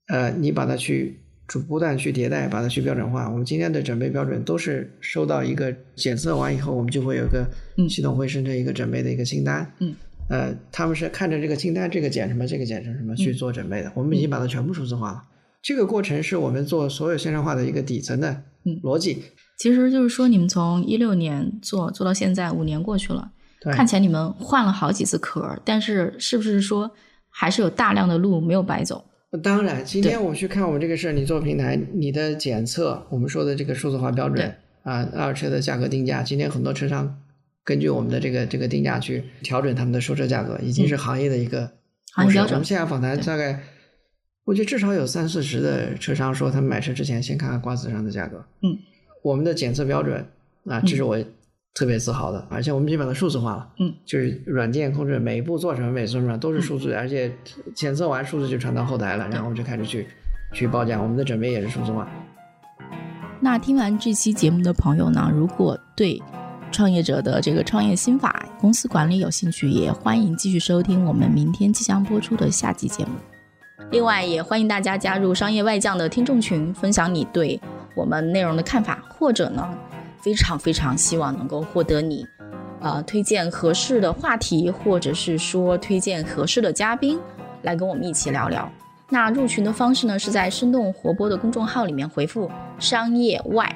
[0.09, 3.29] 呃，你把它去逐不断去迭代，把它去标准化。
[3.31, 7.45] 我们今天的准备标准都是收到一个检测完以后，我们就会有个
[7.89, 9.73] 系统会生成一个准备的一个清单。
[9.81, 9.95] 嗯。
[10.29, 13.93] 呃，他们是看着这个清单，这个检什么，这个减成什么去做准备的。
[13.95, 15.25] 我们已经把它全部数字化了。
[15.61, 18.43] 这个过程是我们做所有线上化的一个底层的
[18.83, 19.23] 逻辑。
[19.63, 23.31] 其实就是说，你们从一六年做做到现在，五年过去了，
[23.73, 26.91] 看起来你们换了好几次壳，但是是不是说
[27.31, 29.05] 还是有大量的路没有白走？
[29.41, 34.53] 当然，今天我去看我们这个事儿，你做平台，你的检测，我们说的这个数字化标准
[34.83, 37.17] 啊，二手车的价格定价，今天很多车商
[37.63, 41.71] 根据我们的这个这个定价去调整他们的收车价格，已经是行业的一个
[42.15, 42.55] 行业标准。
[42.55, 43.63] 我们现在访谈大概，
[44.43, 48.45] 我觉得至少有三四十的车商说，他们买车之前先看看瓜子上的价格。
[48.65, 48.77] 嗯，
[49.23, 50.27] 我们的检测标准
[50.67, 51.19] 啊，这是我。
[51.75, 57.33] 特别自豪的，而且我们基本上数字化了，嗯，就是软件控制每一步做什么、每做什么都是数字，而且
[57.75, 60.07] 检测完数字就传到后台了，然后我们就开始去
[60.53, 62.07] 去报价，我们的准备也是数字化。
[63.41, 66.21] 那听完这期节目的朋友呢，如果对
[66.71, 73.13] 创业者的这个创业心法、公司管理有兴趣，也欢迎继续收听我们明天即将播出的下期节目。
[73.91, 77.59] 另外，也欢迎大家加入商业外将的听众群，分享你对
[77.95, 79.69] 我们内容的看法，或者呢。
[80.23, 82.25] 非常非常希望能够获得你，
[82.81, 87.19] 呃，推荐合适的话题，或者是说推荐合适的嘉宾
[87.63, 88.71] 来跟我们一起聊聊。
[89.09, 93.69] 那入群的方式呢，是在生动活泼的公众号里面回复“商业外”，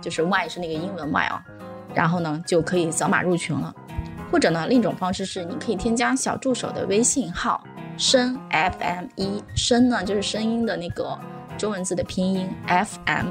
[0.00, 1.44] 就是“外”是那个英文“外”啊，
[1.92, 3.74] 然后呢就可以扫码入群了。
[4.30, 7.60] 或者呢，另一种方式是，你可以添加小助手的微信号
[7.98, 11.18] “声 FM 一”，声呢就是声音的那个
[11.58, 13.26] 中文字的拼音 FM。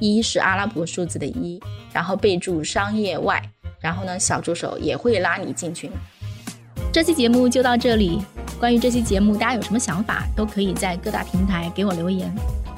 [0.00, 1.60] 一是阿拉伯数字的一，
[1.92, 3.42] 然后备注商业外，
[3.80, 5.90] 然后呢，小助手也会拉你进群。
[6.92, 8.22] 这期节目就到这里。
[8.58, 12.32] 关于这期节目，大家有什么想法，都可以在各大平台给我留言。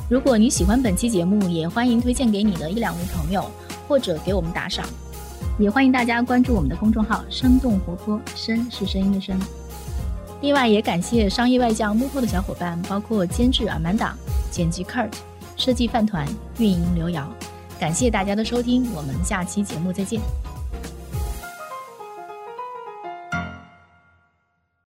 [0.09, 3.51] 如果你喜欢本期节目，也欢迎推荐给你的一两位朋友，
[3.87, 4.87] 或者给我们打赏。
[5.59, 9.39] 也欢迎大家关注我们的公众号“生动活泼”，声是声音的声。
[10.41, 14.14] 另外，也感谢商业外教幕后的小伙伴，包括监制阿曼达、
[14.51, 15.11] 剪辑 Kurt。
[15.57, 16.26] 设计饭团，
[16.59, 17.26] 运营刘瑶，
[17.80, 20.20] 感谢大家的收听，我们下期节目再见。